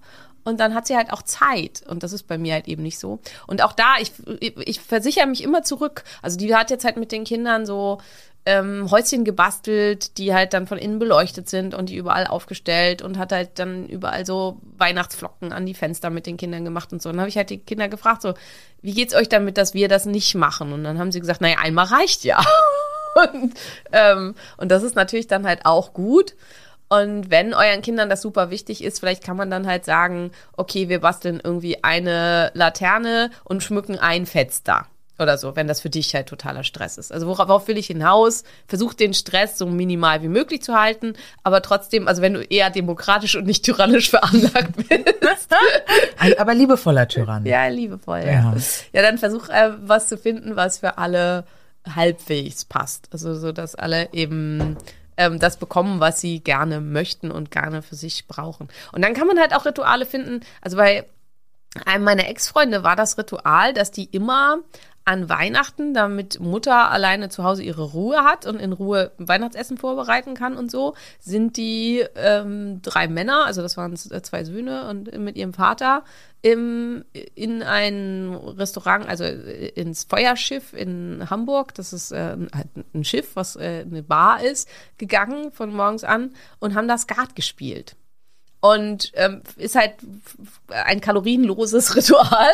[0.47, 1.83] und dann hat sie halt auch Zeit.
[1.87, 3.19] Und das ist bei mir halt eben nicht so.
[3.47, 6.05] Und auch da, ich, ich versichere mich immer zurück.
[6.21, 7.99] Also die hat jetzt halt mit den Kindern so
[8.45, 13.17] ähm, Häuschen gebastelt, die halt dann von innen beleuchtet sind und die überall aufgestellt und
[13.17, 17.09] hat halt dann überall so Weihnachtsflocken an die Fenster mit den Kindern gemacht und so.
[17.09, 18.33] Und dann habe ich halt die Kinder gefragt, so,
[18.81, 20.71] wie geht's euch damit, dass wir das nicht machen?
[20.71, 22.41] Und dann haben sie gesagt, naja, einmal reicht ja.
[23.33, 23.53] und,
[23.91, 26.35] ähm, und das ist natürlich dann halt auch gut.
[26.89, 30.87] Und wenn euren Kindern das super wichtig ist, vielleicht kann man dann halt sagen, okay,
[30.87, 34.87] wir basteln irgendwie eine Laterne und schmücken ein Fenster
[35.19, 37.11] oder so, wenn das für dich halt totaler Stress ist.
[37.11, 38.43] Also worauf will ich hinaus?
[38.67, 41.13] Versuch den Stress so minimal wie möglich zu halten,
[41.43, 45.55] aber trotzdem, also wenn du eher demokratisch und nicht tyrannisch veranlagt bist.
[46.17, 47.45] Ein, aber liebevoller Tyrann.
[47.45, 48.19] ja, liebevoll.
[48.19, 48.53] Ja, Ja.
[48.93, 51.45] ja dann versuch äh, was zu finden, was für alle
[51.95, 53.09] halbwegs passt.
[53.11, 54.77] Also so, dass alle eben
[55.17, 58.69] ähm, das bekommen, was sie gerne möchten und gerne für sich brauchen.
[58.91, 60.41] Und dann kann man halt auch Rituale finden.
[60.61, 61.05] Also bei
[61.85, 64.59] einem meiner Ex-Freunde war das Ritual, dass die immer
[65.07, 70.33] an Weihnachten, damit Mutter alleine zu Hause ihre Ruhe hat und in Ruhe Weihnachtsessen vorbereiten
[70.33, 75.17] kann und so, sind die ähm, drei Männer, also das waren z- zwei Söhne und
[75.17, 76.03] mit ihrem Vater,
[76.41, 77.05] im,
[77.35, 83.55] in ein Restaurant, also ins Feuerschiff in Hamburg, das ist äh, halt ein Schiff, was
[83.55, 87.95] äh, eine Bar ist, gegangen von morgens an und haben da Skat gespielt.
[88.59, 89.93] Und ähm, ist halt
[90.67, 92.49] ein kalorienloses Ritual.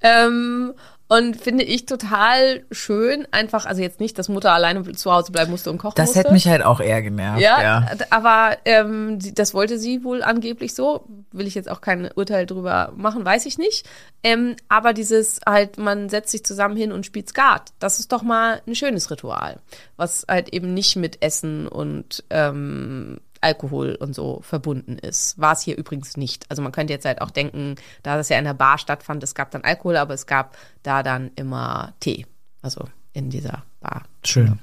[0.00, 0.72] Ähm,
[1.10, 5.50] und finde ich total schön, einfach, also jetzt nicht, dass Mutter alleine zu Hause bleiben
[5.50, 6.20] musste und kochen Das musste.
[6.20, 7.40] hätte mich halt auch eher genervt.
[7.40, 7.86] Ja, Ja.
[8.10, 11.04] aber ähm, das wollte sie wohl angeblich so.
[11.32, 13.84] Will ich jetzt auch kein Urteil drüber machen, weiß ich nicht.
[14.22, 18.22] Ähm, aber dieses halt, man setzt sich zusammen hin und spielt Skat, das ist doch
[18.22, 19.58] mal ein schönes Ritual,
[19.96, 25.38] was halt eben nicht mit Essen und ähm, Alkohol und so verbunden ist.
[25.38, 26.44] War es hier übrigens nicht.
[26.50, 29.34] Also man könnte jetzt halt auch denken, da das ja in der Bar stattfand, es
[29.34, 32.26] gab dann Alkohol, aber es gab da dann immer Tee.
[32.62, 34.04] Also in dieser Bar.
[34.24, 34.58] Schön.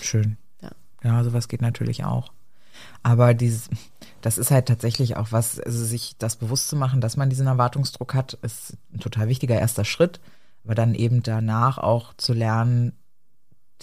[0.00, 0.36] Schön.
[0.60, 0.70] Ja.
[1.02, 2.32] Ja, sowas geht natürlich auch.
[3.02, 3.68] Aber dieses,
[4.20, 7.46] das ist halt tatsächlich auch was, also sich das bewusst zu machen, dass man diesen
[7.46, 10.20] Erwartungsdruck hat, ist ein total wichtiger erster Schritt.
[10.64, 12.96] Aber dann eben danach auch zu lernen,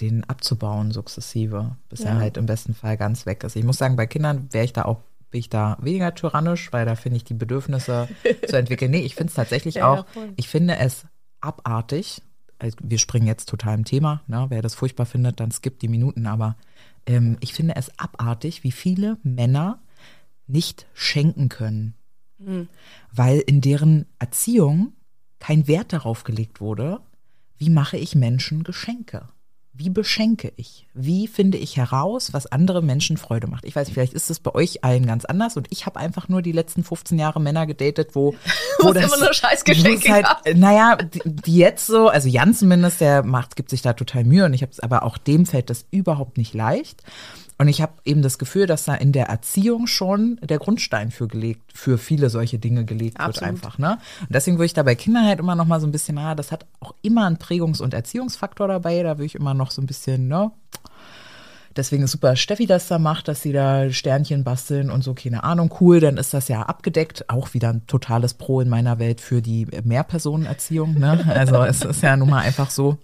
[0.01, 2.19] den abzubauen sukzessive, bis er Ja.
[2.19, 3.55] halt im besten Fall ganz weg ist.
[3.55, 6.85] Ich muss sagen, bei Kindern wäre ich da auch, bin ich da weniger tyrannisch, weil
[6.85, 8.07] da finde ich die Bedürfnisse
[8.47, 8.91] zu entwickeln.
[8.91, 11.05] Nee, ich finde es tatsächlich Ja, auch, ich finde es
[11.41, 12.21] abartig.
[12.57, 14.47] Also wir springen jetzt total im Thema, ne?
[14.49, 16.57] wer das furchtbar findet, dann skippt die Minuten, aber
[17.05, 19.79] ähm, ich finde es abartig, wie viele Männer
[20.47, 21.93] nicht schenken können,
[23.13, 24.93] weil in deren Erziehung
[25.39, 26.99] kein Wert darauf gelegt wurde,
[27.57, 29.29] wie mache ich Menschen Geschenke?
[29.73, 30.87] Wie beschenke ich?
[30.93, 33.65] Wie finde ich heraus, was andere Menschen Freude macht?
[33.65, 36.27] Ich weiß nicht, vielleicht ist es bei euch allen ganz anders und ich habe einfach
[36.27, 38.35] nur die letzten 15 Jahre Männer gedatet, wo,
[38.79, 40.55] Wo es immer nur Scheißgeschenke es halt, gab.
[40.55, 44.45] Naja, die, die jetzt so, also Jan zumindest, der macht, gibt sich da total Mühe
[44.45, 47.03] und ich habe aber auch dem fällt das überhaupt nicht leicht.
[47.59, 51.27] Und ich habe eben das Gefühl, dass da in der Erziehung schon der Grundstein für
[51.27, 53.49] gelegt, für viele solche Dinge gelegt wird Absolut.
[53.49, 53.77] einfach.
[53.77, 53.97] Ne?
[54.21, 56.35] Und deswegen würde ich da bei Kindern halt immer noch mal so ein bisschen, ah,
[56.35, 59.03] das hat auch immer einen Prägungs- und Erziehungsfaktor dabei.
[59.03, 60.51] Da würde ich immer noch so ein bisschen, ne?
[61.75, 65.43] Deswegen ist super, Steffi das da macht, dass sie da Sternchen basteln und so, keine
[65.43, 67.29] Ahnung, cool, dann ist das ja abgedeckt.
[67.29, 70.97] Auch wieder ein totales Pro in meiner Welt für die Mehrpersonenerziehung.
[70.97, 71.25] Ne?
[71.27, 72.97] Also es ist ja nun mal einfach so.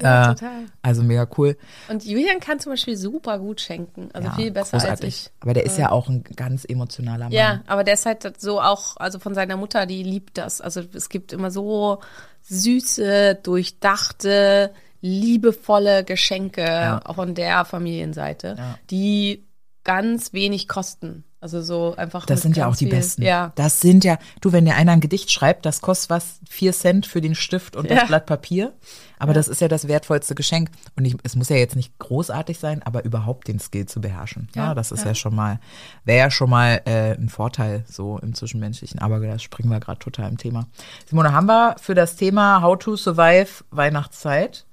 [0.00, 0.66] Ja, Äh, total.
[0.82, 1.56] Also mega cool.
[1.88, 4.10] Und Julian kann zum Beispiel super gut schenken.
[4.12, 5.08] Also ja, viel besser als großartig.
[5.08, 5.30] ich.
[5.40, 7.32] Aber der ist ja auch ein ganz emotionaler Mann.
[7.32, 10.60] Ja, aber der ist halt so auch, also von seiner Mutter, die liebt das.
[10.60, 12.00] Also es gibt immer so
[12.42, 17.00] süße, durchdachte, liebevolle Geschenke Ja.
[17.04, 18.78] auch von der Familienseite, Ja.
[18.90, 19.44] die
[19.84, 21.24] ganz wenig kosten.
[21.40, 22.26] Also so einfach.
[22.26, 23.22] Das sind ja auch die viel- besten.
[23.22, 23.52] Ja.
[23.54, 27.06] Das sind ja, du, wenn dir einer ein Gedicht schreibt, das kostet was, vier Cent
[27.06, 28.04] für den Stift und das Ja.
[28.06, 28.72] Blatt Papier.
[29.20, 30.70] Aber das ist ja das wertvollste Geschenk.
[30.96, 34.48] Und ich, es muss ja jetzt nicht großartig sein, aber überhaupt den Skill zu beherrschen.
[34.56, 35.08] Ja, Ja, das ist ja.
[35.08, 35.60] ja, schon mal,
[36.04, 38.98] wäre ja schon mal äh, ein Vorteil so im Zwischenmenschlichen.
[39.00, 40.66] Aber da springen wir gerade total im Thema.
[41.08, 44.66] Simone, haben wir für das Thema How to Survive Weihnachtszeit?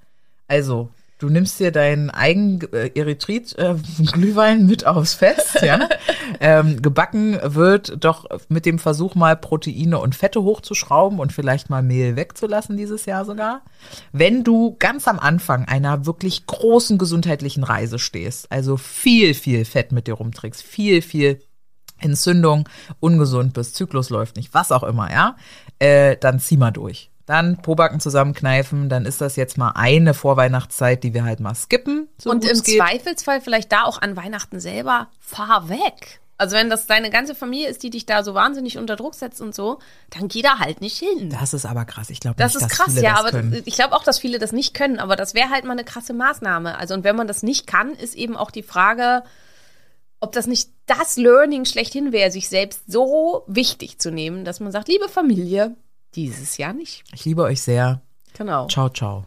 [0.48, 3.74] Also, du nimmst dir deinen eigenen äh, Erythrit äh,
[4.56, 5.88] mit aufs Fest, ja.
[6.40, 11.82] ähm, gebacken wird doch mit dem Versuch mal Proteine und Fette hochzuschrauben und vielleicht mal
[11.82, 13.62] Mehl wegzulassen dieses Jahr sogar.
[14.12, 19.92] Wenn du ganz am Anfang einer wirklich großen gesundheitlichen Reise stehst, also viel, viel Fett
[19.92, 21.40] mit dir rumträgst, viel, viel
[21.98, 22.68] Entzündung,
[23.00, 25.36] ungesund bist, Zyklus läuft nicht, was auch immer, ja,
[25.78, 27.10] äh, dann zieh mal durch.
[27.26, 32.08] Dann Pobacken zusammenkneifen, dann ist das jetzt mal eine Vorweihnachtszeit, die wir halt mal skippen.
[32.18, 32.62] So Und im.
[32.62, 36.20] Zweifelsfall vielleicht da auch an Weihnachten selber, fahr weg.
[36.38, 39.40] Also wenn das deine ganze Familie ist, die dich da so wahnsinnig unter Druck setzt
[39.40, 39.78] und so,
[40.10, 41.30] dann geh da halt nicht hin.
[41.30, 42.10] Das ist aber krass.
[42.10, 43.62] Ich glaube Das nicht, ist dass krass, viele ja, das aber können.
[43.64, 46.12] ich glaube auch, dass viele das nicht können, aber das wäre halt mal eine krasse
[46.12, 46.78] Maßnahme.
[46.78, 49.22] Also und wenn man das nicht kann, ist eben auch die Frage,
[50.20, 54.72] ob das nicht das Learning schlechthin wäre, sich selbst so wichtig zu nehmen, dass man
[54.72, 55.74] sagt, liebe Familie,
[56.16, 57.04] dieses Jahr nicht.
[57.12, 58.00] Ich liebe euch sehr.
[58.36, 58.66] Genau.
[58.68, 59.24] Ciao, ciao.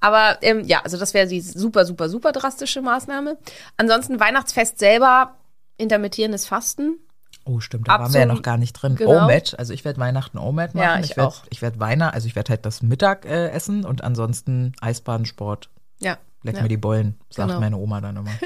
[0.00, 3.38] Aber ähm, ja, also das wäre die super, super, super drastische Maßnahme.
[3.76, 5.36] Ansonsten Weihnachtsfest selber
[5.78, 6.98] intermittierendes Fasten.
[7.44, 8.96] Oh, stimmt, da Ab waren wir ja noch gar nicht drin.
[8.96, 9.24] genau.
[9.24, 10.84] OMAD, also ich werde Weihnachten OMAD machen.
[10.84, 11.42] Ja, ich werd.
[11.50, 15.70] Ich werde Weihnachten, also ich werde halt das Mittag äh, essen und ansonsten Eisbaden, Sport.
[15.98, 16.18] Ja.
[16.42, 16.62] Leck ja.
[16.62, 17.60] mir die Bollen, sagt Genau.
[17.60, 18.30] meine Oma dann immer.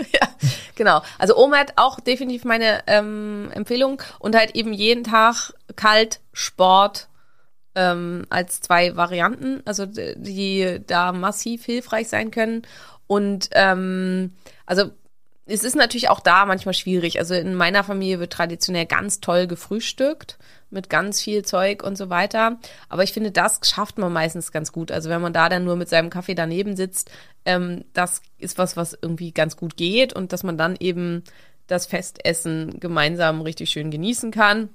[0.74, 1.03] Genau.
[1.18, 7.10] Also OMAD auch definitiv meine ähm, Empfehlung und halt eben jeden Tag kalt Sport
[7.75, 12.62] ähm, als zwei Varianten, also die da massiv hilfreich sein können.
[13.07, 14.35] Und ähm,
[14.66, 14.91] also
[15.47, 17.18] es ist natürlich auch da manchmal schwierig.
[17.18, 20.39] Also in meiner Familie wird traditionell ganz toll gefrühstückt
[20.71, 22.61] mit ganz viel Zeug und so weiter.
[22.89, 24.93] Aber ich finde, das schafft man meistens ganz gut.
[24.93, 27.11] Also wenn man da dann nur mit seinem Kaffee daneben sitzt,
[27.45, 31.25] ähm, das ist was, was irgendwie ganz gut geht und dass man dann eben
[31.66, 34.68] das Festessen gemeinsam richtig schön genießen kann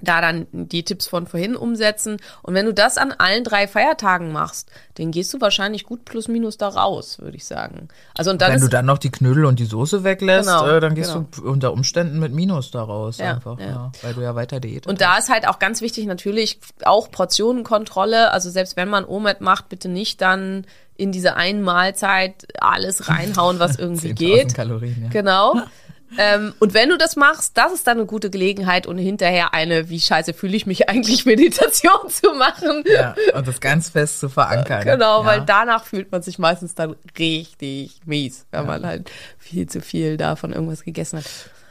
[0.00, 2.18] da dann die Tipps von vorhin umsetzen.
[2.42, 6.28] Und wenn du das an allen drei Feiertagen machst, dann gehst du wahrscheinlich gut plus
[6.28, 7.88] minus da raus, würde ich sagen.
[8.16, 10.80] Also und dann Wenn du dann noch die Knödel und die Soße weglässt, Genau, äh,
[10.80, 11.26] dann gehst genau.
[11.30, 13.66] du unter Umständen mit Minus da raus Ja, einfach, ja.
[13.66, 13.92] ja.
[14.02, 18.32] weil du ja weiter diätet Und da ist halt auch ganz wichtig natürlich auch Portionenkontrolle.
[18.32, 20.66] Also selbst wenn man OMAD macht, bitte nicht dann
[20.96, 24.54] in diese einen Mahlzeit alles reinhauen, was irgendwie 10.000 geht.
[24.54, 25.08] Kalorien, ja.
[25.08, 25.60] Genau.
[26.18, 29.88] ähm, und wenn du das machst, das ist dann eine gute Gelegenheit und hinterher eine,
[29.88, 32.84] wie scheiße fühle ich mich eigentlich, Meditation zu machen.
[32.86, 34.84] Ja, und das ganz fest zu verankern.
[34.84, 35.26] Genau, ja.
[35.26, 40.16] weil danach fühlt man sich meistens dann richtig mies, wenn man halt viel zu viel
[40.16, 41.26] davon irgendwas gegessen hat.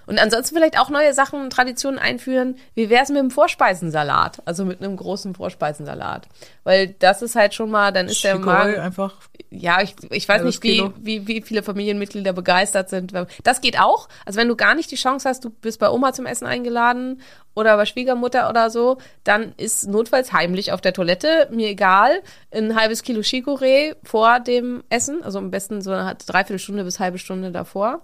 [0.06, 2.58] Und ansonsten vielleicht auch neue Sachen, Traditionen einführen.
[2.74, 4.42] Wie wär's mit dem Vorspeisensalat?
[4.46, 6.28] Also mit einem großen Vorspeisensalat.
[6.64, 9.16] Weil das ist halt schon mal, dann ist der Chicorée Magen, einfach.
[9.50, 13.14] ja, ich, ich weiß Halbes nicht, wie, wie, wie viele Familienmitglieder begeistert sind.
[13.44, 14.08] Das geht auch.
[14.26, 17.22] Also wenn du gar nicht die Chance hast, du bist bei Oma zum Essen eingeladen
[17.56, 22.22] oder bei Schwiegermutter oder so, dann ist notfalls heimlich auf der Toilette, mir egal,
[22.54, 27.18] ein halbes Kilo Chicorée vor dem Essen, also am besten so eine Dreiviertelstunde bis halbe
[27.18, 28.02] Stunde davor.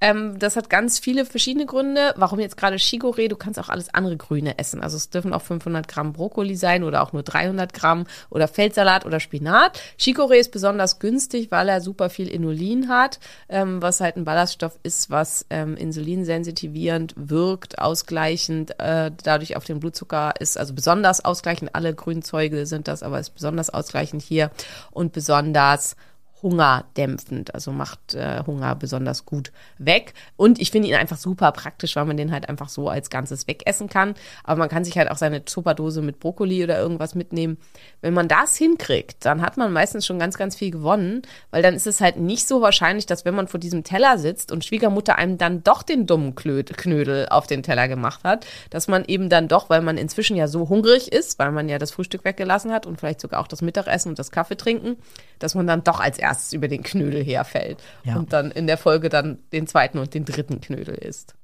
[0.00, 2.14] Ähm, das hat ganz viele verschiedene Gründe.
[2.16, 3.28] Warum jetzt gerade Chicorée?
[3.28, 4.82] Du kannst auch alles andere Grüne essen.
[4.82, 9.04] Also es dürfen auch 500 Gramm Brokkoli sein oder auch nur 300 Gramm oder Feldsalat
[9.04, 9.80] oder Spinat.
[9.98, 14.78] Chicorée ist besonders günstig, weil er super viel Inulin hat, ähm, was halt ein Ballaststoff
[14.82, 21.74] ist, was ähm, insulinsensitivierend wirkt, ausgleichend, äh, dadurch auf den Blutzucker ist, also besonders ausgleichend.
[21.74, 24.50] Alle Grünzeuge sind das, aber ist besonders ausgleichend hier
[24.92, 25.96] und besonders
[26.42, 30.14] hungerdämpfend, also macht äh, Hunger besonders gut weg.
[30.36, 33.46] Und ich finde ihn einfach super praktisch, weil man den halt einfach so als Ganzes
[33.46, 34.14] wegessen kann.
[34.44, 37.58] Aber man kann sich halt auch seine Tupperdose mit Brokkoli oder irgendwas mitnehmen.
[38.00, 41.74] Wenn man das hinkriegt, dann hat man meistens schon ganz, ganz viel gewonnen, weil dann
[41.74, 45.16] ist es halt nicht so wahrscheinlich, dass wenn man vor diesem Teller sitzt und Schwiegermutter
[45.16, 49.48] einem dann doch den dummen Knödel auf den Teller gemacht hat, dass man eben dann
[49.48, 52.86] doch, weil man inzwischen ja so hungrig ist, weil man ja das Frühstück weggelassen hat
[52.86, 54.96] und vielleicht sogar auch das Mittagessen und das Kaffee trinken,
[55.38, 58.16] dass man dann doch als erstes über den Knödel herfällt Ja.
[58.16, 61.34] und dann in der Folge dann den zweiten und den dritten Knödel isst.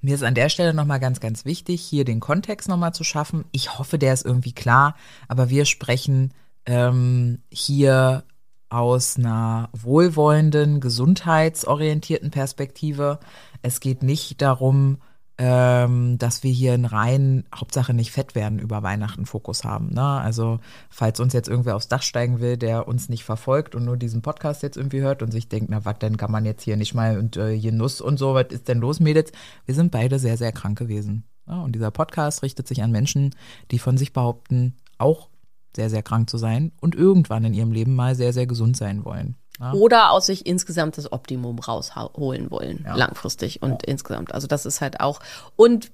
[0.00, 3.44] Mir ist an der Stelle nochmal ganz, ganz wichtig, hier den Kontext nochmal zu schaffen.
[3.52, 4.94] Ich hoffe, der ist irgendwie klar,
[5.28, 6.32] aber wir sprechen
[6.66, 8.24] ähm, hier
[8.68, 13.20] aus einer wohlwollenden, gesundheitsorientierten Perspektive.
[13.62, 14.98] Es geht nicht darum,
[15.38, 19.90] ähm, dass wir hier einen rein Hauptsache nicht fett werden über Weihnachten Fokus haben.
[19.92, 20.02] Ne?
[20.02, 23.98] Also falls uns jetzt irgendwer aufs Dach steigen will, der uns nicht verfolgt und nur
[23.98, 26.76] diesen Podcast jetzt irgendwie hört und sich denkt, na was denn kann man jetzt hier
[26.76, 29.32] nicht mal und äh, hier Nuss und so, was ist denn los, Mädels?
[29.66, 31.24] Wir sind beide sehr, sehr krank gewesen.
[31.46, 33.34] Ja, und dieser Podcast richtet sich an Menschen,
[33.70, 35.28] die von sich behaupten, auch
[35.76, 39.04] sehr, sehr krank zu sein und irgendwann in ihrem Leben mal sehr, sehr gesund sein
[39.04, 39.36] wollen.
[39.60, 39.72] Ja?
[39.72, 42.94] Oder aus sich insgesamt das Optimum rausholen wollen, Ja.
[42.96, 44.34] langfristig und insgesamt.
[44.34, 45.20] Also das ist halt auch.
[45.56, 45.90] Und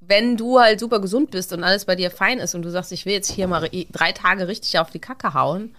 [0.00, 2.90] wenn du halt super gesund bist und alles bei dir fein ist und du sagst,
[2.92, 5.74] ich will jetzt hier mal drei Tage richtig auf die Kacke hauen,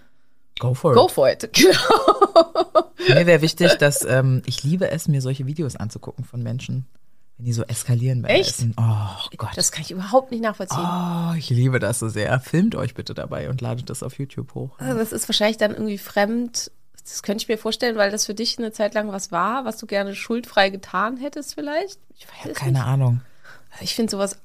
[0.60, 0.96] Go for it.
[0.98, 1.50] go for it.
[1.52, 3.18] Genau.
[3.20, 6.86] Mir wäre wichtig, dass ähm, ich liebe es, mir solche Videos anzugucken von Menschen,
[7.36, 8.50] wenn die so eskalieren beim Echt?
[8.50, 8.74] Essen.
[8.78, 9.50] Oh Gott.
[9.56, 10.78] Das kann ich überhaupt nicht nachvollziehen.
[10.80, 12.38] oh, ich liebe das so sehr.
[12.40, 14.70] Filmt euch bitte dabei und ladet das auf YouTube hoch.
[14.78, 16.70] Also Das ist wahrscheinlich dann irgendwie fremd.
[17.04, 19.76] Das könnte ich mir vorstellen, weil das für dich eine Zeit lang was war, was
[19.76, 21.98] du gerne schuldfrei getan hättest vielleicht.
[22.16, 23.20] Ich weiß es Keine Ahnung.
[23.72, 23.82] nicht.
[23.90, 24.38] Ich finde sowas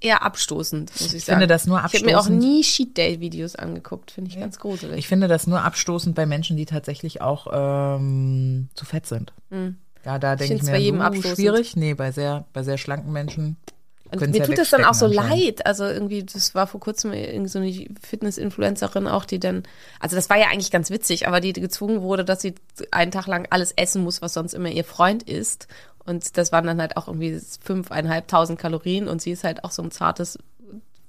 [0.00, 1.40] eher abstoßend, muss ich, Ich sagen.
[1.40, 2.38] finde das nur Ich habe mir auch abstoßend.
[2.38, 4.98] nie Cheat Day Videos angeguckt, finde ich ganz gruselig.
[4.98, 7.48] Ich finde das nur abstoßend bei Menschen, die tatsächlich auch
[7.98, 9.32] ähm, zu fett sind.
[10.04, 11.34] Ja, da denke ich find's mir, bei jedem uh, abstoßend.
[11.36, 11.74] schwierig.
[11.76, 13.56] Nee, bei sehr, bei sehr schlanken Menschen.
[14.10, 15.66] Und können's mir tut das dann auch so leid.
[15.66, 19.64] Also irgendwie, das war vor kurzem irgend so eine Fitness-Influencerin auch, die dann,
[20.00, 22.54] also das war ja eigentlich ganz witzig, aber die gezwungen wurde, dass sie
[22.90, 25.66] einen Tag lang alles essen muss, was sonst immer ihr Freund isst.
[26.04, 29.82] Und das waren dann halt auch irgendwie fünfeinhalbtausend Kalorien und sie ist halt auch so
[29.82, 30.38] ein zartes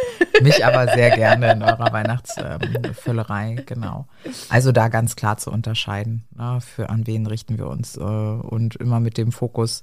[0.43, 4.07] mich aber sehr gerne in eurer Weihnachtsfüllerei, genau.
[4.49, 8.77] Also da ganz klar zu unterscheiden, na, für an wen richten wir uns äh, und
[8.77, 9.83] immer mit dem Fokus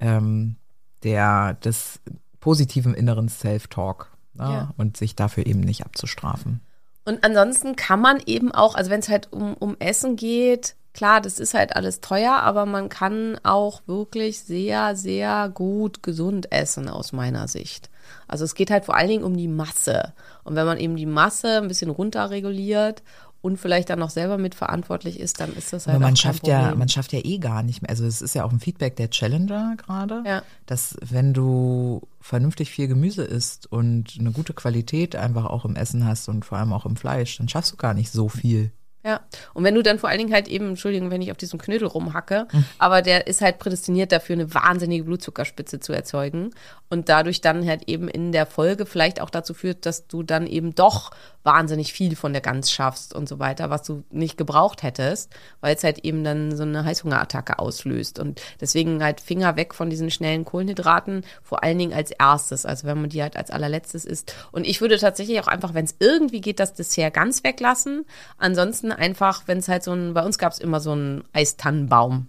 [0.00, 0.56] ähm,
[1.02, 2.00] der des
[2.40, 4.74] positiven inneren Self-Talk na, Ja.
[4.76, 6.60] und sich dafür eben nicht abzustrafen.
[7.04, 11.20] Und ansonsten kann man eben auch, also wenn es halt um, um Essen geht, klar,
[11.20, 16.88] das ist halt alles teuer, aber man kann auch wirklich sehr, sehr gut gesund essen
[16.88, 17.90] aus meiner Sicht.
[18.28, 20.12] Also es geht halt vor allen Dingen um die Masse.
[20.44, 23.02] Und wenn man eben die Masse ein bisschen runterreguliert
[23.40, 26.74] und vielleicht dann noch selber mitverantwortlich ist, dann ist das halt Aber man schafft ja,
[26.74, 27.90] man schafft ja eh gar nicht mehr.
[27.90, 30.42] Also es ist ja auch ein Feedback der Challenger gerade, Ja.
[30.64, 36.06] dass wenn du vernünftig viel Gemüse isst und eine gute Qualität einfach auch im Essen
[36.06, 38.70] hast und vor allem auch im Fleisch, dann schaffst du gar nicht so viel.
[39.06, 39.20] Ja,
[39.52, 41.86] und wenn du dann vor allen Dingen halt eben, Entschuldigung, wenn ich auf diesem Knödel
[41.86, 42.48] rumhacke,
[42.78, 46.54] aber der ist halt prädestiniert dafür, eine wahnsinnige Blutzuckerspitze zu erzeugen
[46.88, 50.46] und dadurch dann halt eben in der Folge vielleicht auch dazu führt, dass du dann
[50.46, 51.10] eben doch
[51.42, 55.30] wahnsinnig viel von der Gans schaffst und so weiter, was du nicht gebraucht hättest,
[55.60, 59.90] weil es halt eben dann so eine Heißhungerattacke auslöst und deswegen halt Finger weg von
[59.90, 64.06] diesen schnellen Kohlenhydraten, vor allen Dingen als erstes, also wenn man die halt als allerletztes
[64.06, 64.34] isst.
[64.52, 68.06] Und ich würde tatsächlich auch einfach, wenn es irgendwie geht, das Dessert ganz weglassen.
[68.38, 72.28] Ansonsten einfach, wenn es halt so ein, bei uns gab es immer so einen Eistannenbaum.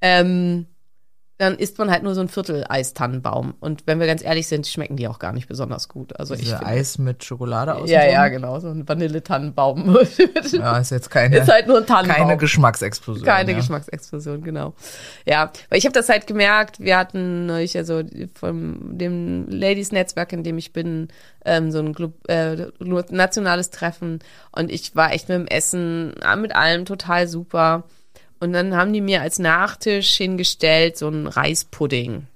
[0.00, 0.66] Ähm,
[1.38, 3.54] dann isst man halt nur so ein Viertel Eistannenbaum.
[3.60, 6.18] Und wenn wir ganz ehrlich sind, schmecken die auch gar nicht besonders gut.
[6.18, 7.90] Also ich Diese finde- Eis mit Schokolade aus.
[7.90, 9.98] Ja, ja, genau, so ein Vanilletannenbaum.
[10.52, 12.16] Ja, ist jetzt keine, ist halt nur ein Tannenbaum.
[12.28, 13.24] keine Geschmacksexplosion.
[13.26, 13.56] Keine ja.
[13.58, 14.74] Geschmacksexplosion, genau.
[15.26, 18.02] Ja, weil ich habe das halt gemerkt, wir hatten neulich also
[18.34, 21.08] von dem Ladies-Netzwerk, in dem ich bin,
[21.44, 22.66] ähm, so ein Club, äh,
[23.10, 24.20] nationales Treffen
[24.52, 27.84] und ich war echt mit dem Essen, äh, mit allem total super.
[28.40, 32.26] Und dann haben die mir als Nachtisch hingestellt so einen Reispudding.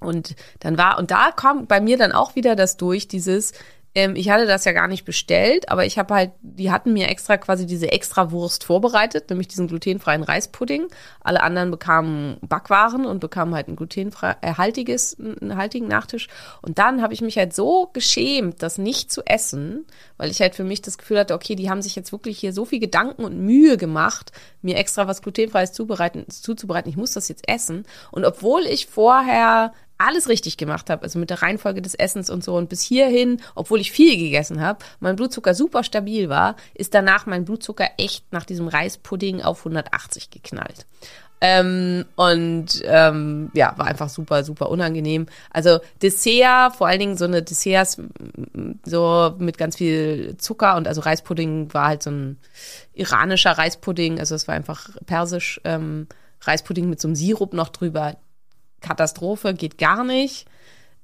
[0.00, 3.52] Und dann war, und da kam bei mir dann auch wieder das durch, dieses,
[3.94, 7.08] ähm, ich hatte das ja gar nicht bestellt, aber ich habe halt, die hatten mir
[7.08, 10.86] extra quasi diese extra Wurst vorbereitet, nämlich diesen glutenfreien Reispudding.
[11.20, 16.28] Alle anderen bekamen Backwaren und bekamen halt ein glutenfrei, äh, einen haltigen Nachtisch.
[16.62, 19.86] Und dann habe ich mich halt so geschämt, das nicht zu essen,
[20.18, 22.52] weil ich halt für mich das Gefühl hatte, okay, die haben sich jetzt wirklich hier
[22.52, 24.30] so viel Gedanken und Mühe gemacht,
[24.62, 26.90] mir extra was glutenfreies zubereiten, zuzubereiten.
[26.90, 27.84] Ich muss das jetzt essen.
[28.12, 32.42] Und obwohl ich vorher alles richtig gemacht habe, also mit der Reihenfolge des Essens und
[32.42, 36.94] so und bis hierhin, obwohl ich viel gegessen habe, mein Blutzucker super stabil war, ist
[36.94, 40.86] danach mein Blutzucker echt nach diesem Reispudding auf 180 geknallt.
[41.42, 45.26] Ähm, und ähm, ja, war einfach super, super unangenehm.
[45.50, 47.98] Also Dessert, vor allen Dingen so eine Desserts
[48.84, 52.36] so mit ganz viel Zucker und also Reispudding war halt so ein
[52.92, 56.08] iranischer Reispudding, also es war einfach persisch ähm,
[56.42, 58.16] Reispudding mit so einem Sirup noch drüber.
[58.80, 60.46] Katastrophe, geht gar nicht.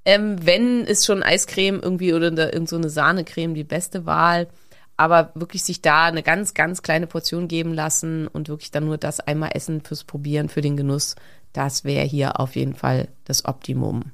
[0.05, 4.49] Ähm, wenn ist schon Eiscreme irgendwie oder irgend so eine Sahnecreme die beste Wahl.
[4.97, 8.97] Aber wirklich sich da eine ganz, ganz kleine Portion geben lassen und wirklich dann nur
[8.97, 11.17] das einmal essen fürs Probieren, für den Genuss,
[11.53, 14.13] das wäre hier auf jeden Fall das Optimum.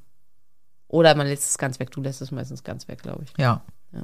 [0.89, 1.91] Oder man lässt es ganz weg.
[1.91, 3.33] Du lässt es meistens ganz weg, glaube ich.
[3.39, 3.63] Ja.
[3.93, 4.03] Ja.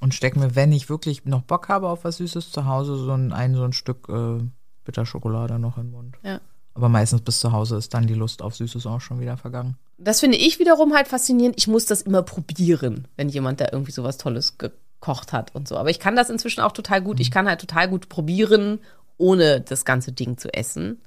[0.00, 3.12] Und steck mir, wenn ich wirklich noch Bock habe auf was Süßes zu Hause, so
[3.12, 4.42] ein, ein so ein Stück äh,
[4.84, 6.16] Bitterschokolade noch in den Mund.
[6.22, 6.40] Ja.
[6.74, 9.76] Aber meistens bis zu Hause ist dann die Lust auf Süßes auch schon wieder vergangen.
[9.98, 11.56] Das finde ich wiederum halt faszinierend.
[11.58, 15.76] Ich muss das immer probieren, wenn jemand da irgendwie sowas Tolles gekocht hat und so.
[15.76, 17.20] Aber ich kann das inzwischen auch total gut.
[17.20, 18.80] Ich kann halt total gut probieren,
[19.18, 21.00] ohne das ganze Ding zu essen.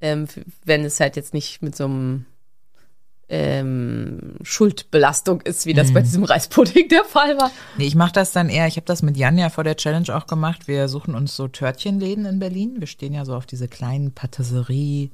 [0.00, 0.26] Ähm,
[0.64, 2.26] wenn es halt jetzt nicht mit so einem
[3.28, 7.50] ähm, Schuldbelastung ist, wie das bei diesem Reispudding der Fall war.
[7.76, 10.14] Nee, ich mache das dann eher, ich habe das mit Jan ja vor der Challenge
[10.16, 10.66] auch gemacht.
[10.66, 12.76] Wir suchen uns so Törtchenläden in Berlin.
[12.78, 15.10] Wir stehen ja so auf diese kleinen Patisserie,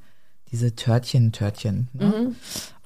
[0.52, 1.88] diese Törtchen-Törtchen.
[1.92, 2.34] Ne?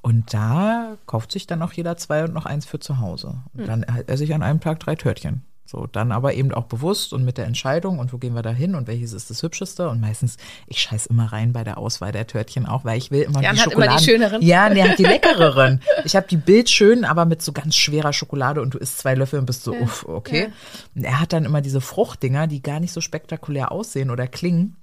[0.01, 3.35] Und da kauft sich dann auch jeder zwei und noch eins für zu Hause.
[3.53, 5.43] Und dann esse ich an einem Tag drei Törtchen.
[5.69, 8.49] So, dann aber eben auch bewusst und mit der Entscheidung und wo gehen wir da
[8.49, 12.11] hin und welches ist das hübscheste und meistens, ich scheiß immer rein bei der Auswahl
[12.11, 14.03] der Törtchen auch, weil ich will immer Jan die hat immer die Schokoladen.
[14.03, 14.41] schöneren.
[14.41, 15.83] Ja, der hat die leckereren.
[16.05, 19.37] Ich habe die bildschön, aber mit so ganz schwerer Schokolade und du isst zwei Löffel
[19.37, 20.49] und bist so, uff, okay.
[20.95, 24.75] Und er hat dann immer diese Fruchtdinger, die gar nicht so spektakulär aussehen oder klingen.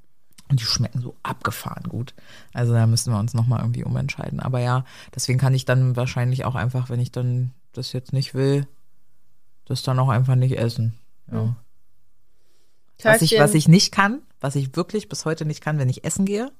[0.49, 2.15] Und die schmecken so abgefahren gut.
[2.53, 4.39] Also da müssen wir uns nochmal irgendwie umentscheiden.
[4.39, 4.85] Aber ja,
[5.17, 8.69] deswegen kann ich dann wahrscheinlich auch einfach, wenn ich dann das jetzt nicht will,
[9.67, 10.99] das dann auch einfach nicht essen.
[11.31, 11.57] Ja.
[13.03, 16.05] Was ich, was ich nicht kann, was ich wirklich bis heute nicht kann, wenn ich
[16.05, 16.51] essen gehe,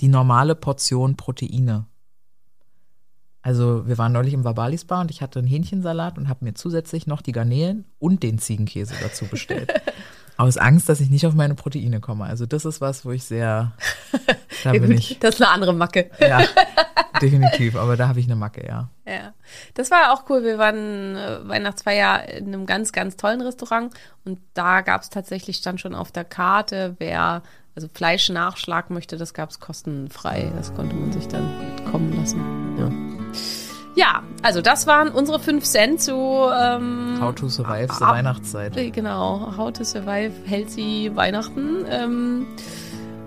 [0.00, 1.86] die normale Portion Proteine.
[3.42, 6.54] Also wir waren neulich im Vabalis Bar und ich hatte einen Hähnchensalat und habe mir
[6.54, 9.72] zusätzlich noch die Garnelen und den Ziegenkäse dazu bestellt.
[10.38, 12.24] Aus Angst, dass ich nicht auf meine Proteine komme.
[12.24, 13.72] Also das ist was, wo ich sehr,
[14.64, 16.10] da bin ich, das ist eine andere Macke.
[16.20, 16.42] ja,
[17.20, 17.76] definitiv.
[17.76, 18.88] Aber da habe ich eine Macke, ja.
[19.04, 19.34] Ja,
[19.74, 20.44] das war auch cool.
[20.44, 23.92] Wir waren äh, Weihnachtsfeier in einem ganz, ganz tollen Restaurant
[24.24, 27.42] und da gab es tatsächlich, stand schon auf der Karte, wer
[27.78, 30.50] also Fleischnachschlag möchte, das gab es kostenfrei.
[30.56, 32.76] Das konnte man sich dann mitkommen lassen.
[32.76, 33.07] Ja.
[33.98, 38.76] Ja, also das waren unsere fünf Cent zu ähm, How to survive the ab- Weihnachtszeit.
[38.76, 41.84] äh, Genau, How to Survive Healthy Weihnachten.
[41.90, 42.46] Ähm,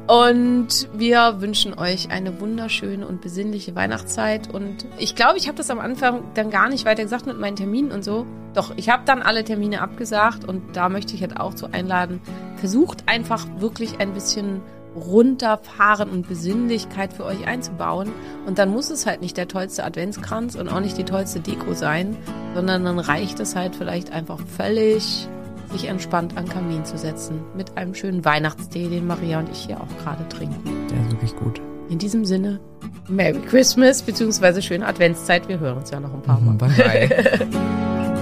[0.07, 4.53] und wir wünschen euch eine wunderschöne und besinnliche Weihnachtszeit.
[4.53, 7.55] Und ich glaube, ich habe das am Anfang dann gar nicht weiter gesagt mit meinen
[7.57, 8.25] Terminen und so.
[8.53, 12.21] Doch, ich habe dann alle Termine abgesagt und da möchte ich halt auch zu einladen.
[12.57, 14.61] Versucht einfach wirklich ein bisschen
[14.95, 18.09] runterfahren und Besinnlichkeit für euch einzubauen.
[18.45, 21.73] Und dann muss es halt nicht der tollste Adventskranz und auch nicht die tollste Deko
[21.73, 22.15] sein,
[22.55, 25.27] sondern dann reicht es halt vielleicht einfach völlig,
[25.71, 27.41] sich entspannt an Kamin zu setzen.
[27.55, 30.87] Mit einem schönen Weihnachtstee, den Maria und ich hier auch gerade trinken.
[30.89, 31.61] Der ist wirklich gut.
[31.89, 32.59] In diesem Sinne,
[33.07, 35.47] Merry Christmas, beziehungsweise schöne Adventszeit.
[35.47, 36.55] Wir hören uns ja noch ein paar Mal.
[36.55, 37.47] Bye bye.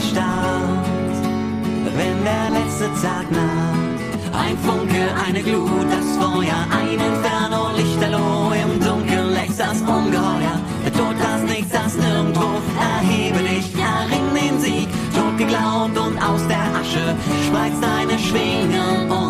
[0.00, 0.86] Erstarrt,
[1.96, 4.00] wenn der letzte Tag naht.
[4.32, 10.56] Ein Funke, eine Glut, das Feuer, ein Inferno, Lichterloh, im Dunkeln lächst das Ungeheuer.
[10.84, 12.48] Der Tod, das Nichts, das Nirgendwo,
[12.94, 14.88] erhebe dich, erring den Sieg.
[15.14, 17.14] Tot geglaubt und aus der Asche
[17.46, 19.29] spreiz deine Schwingen und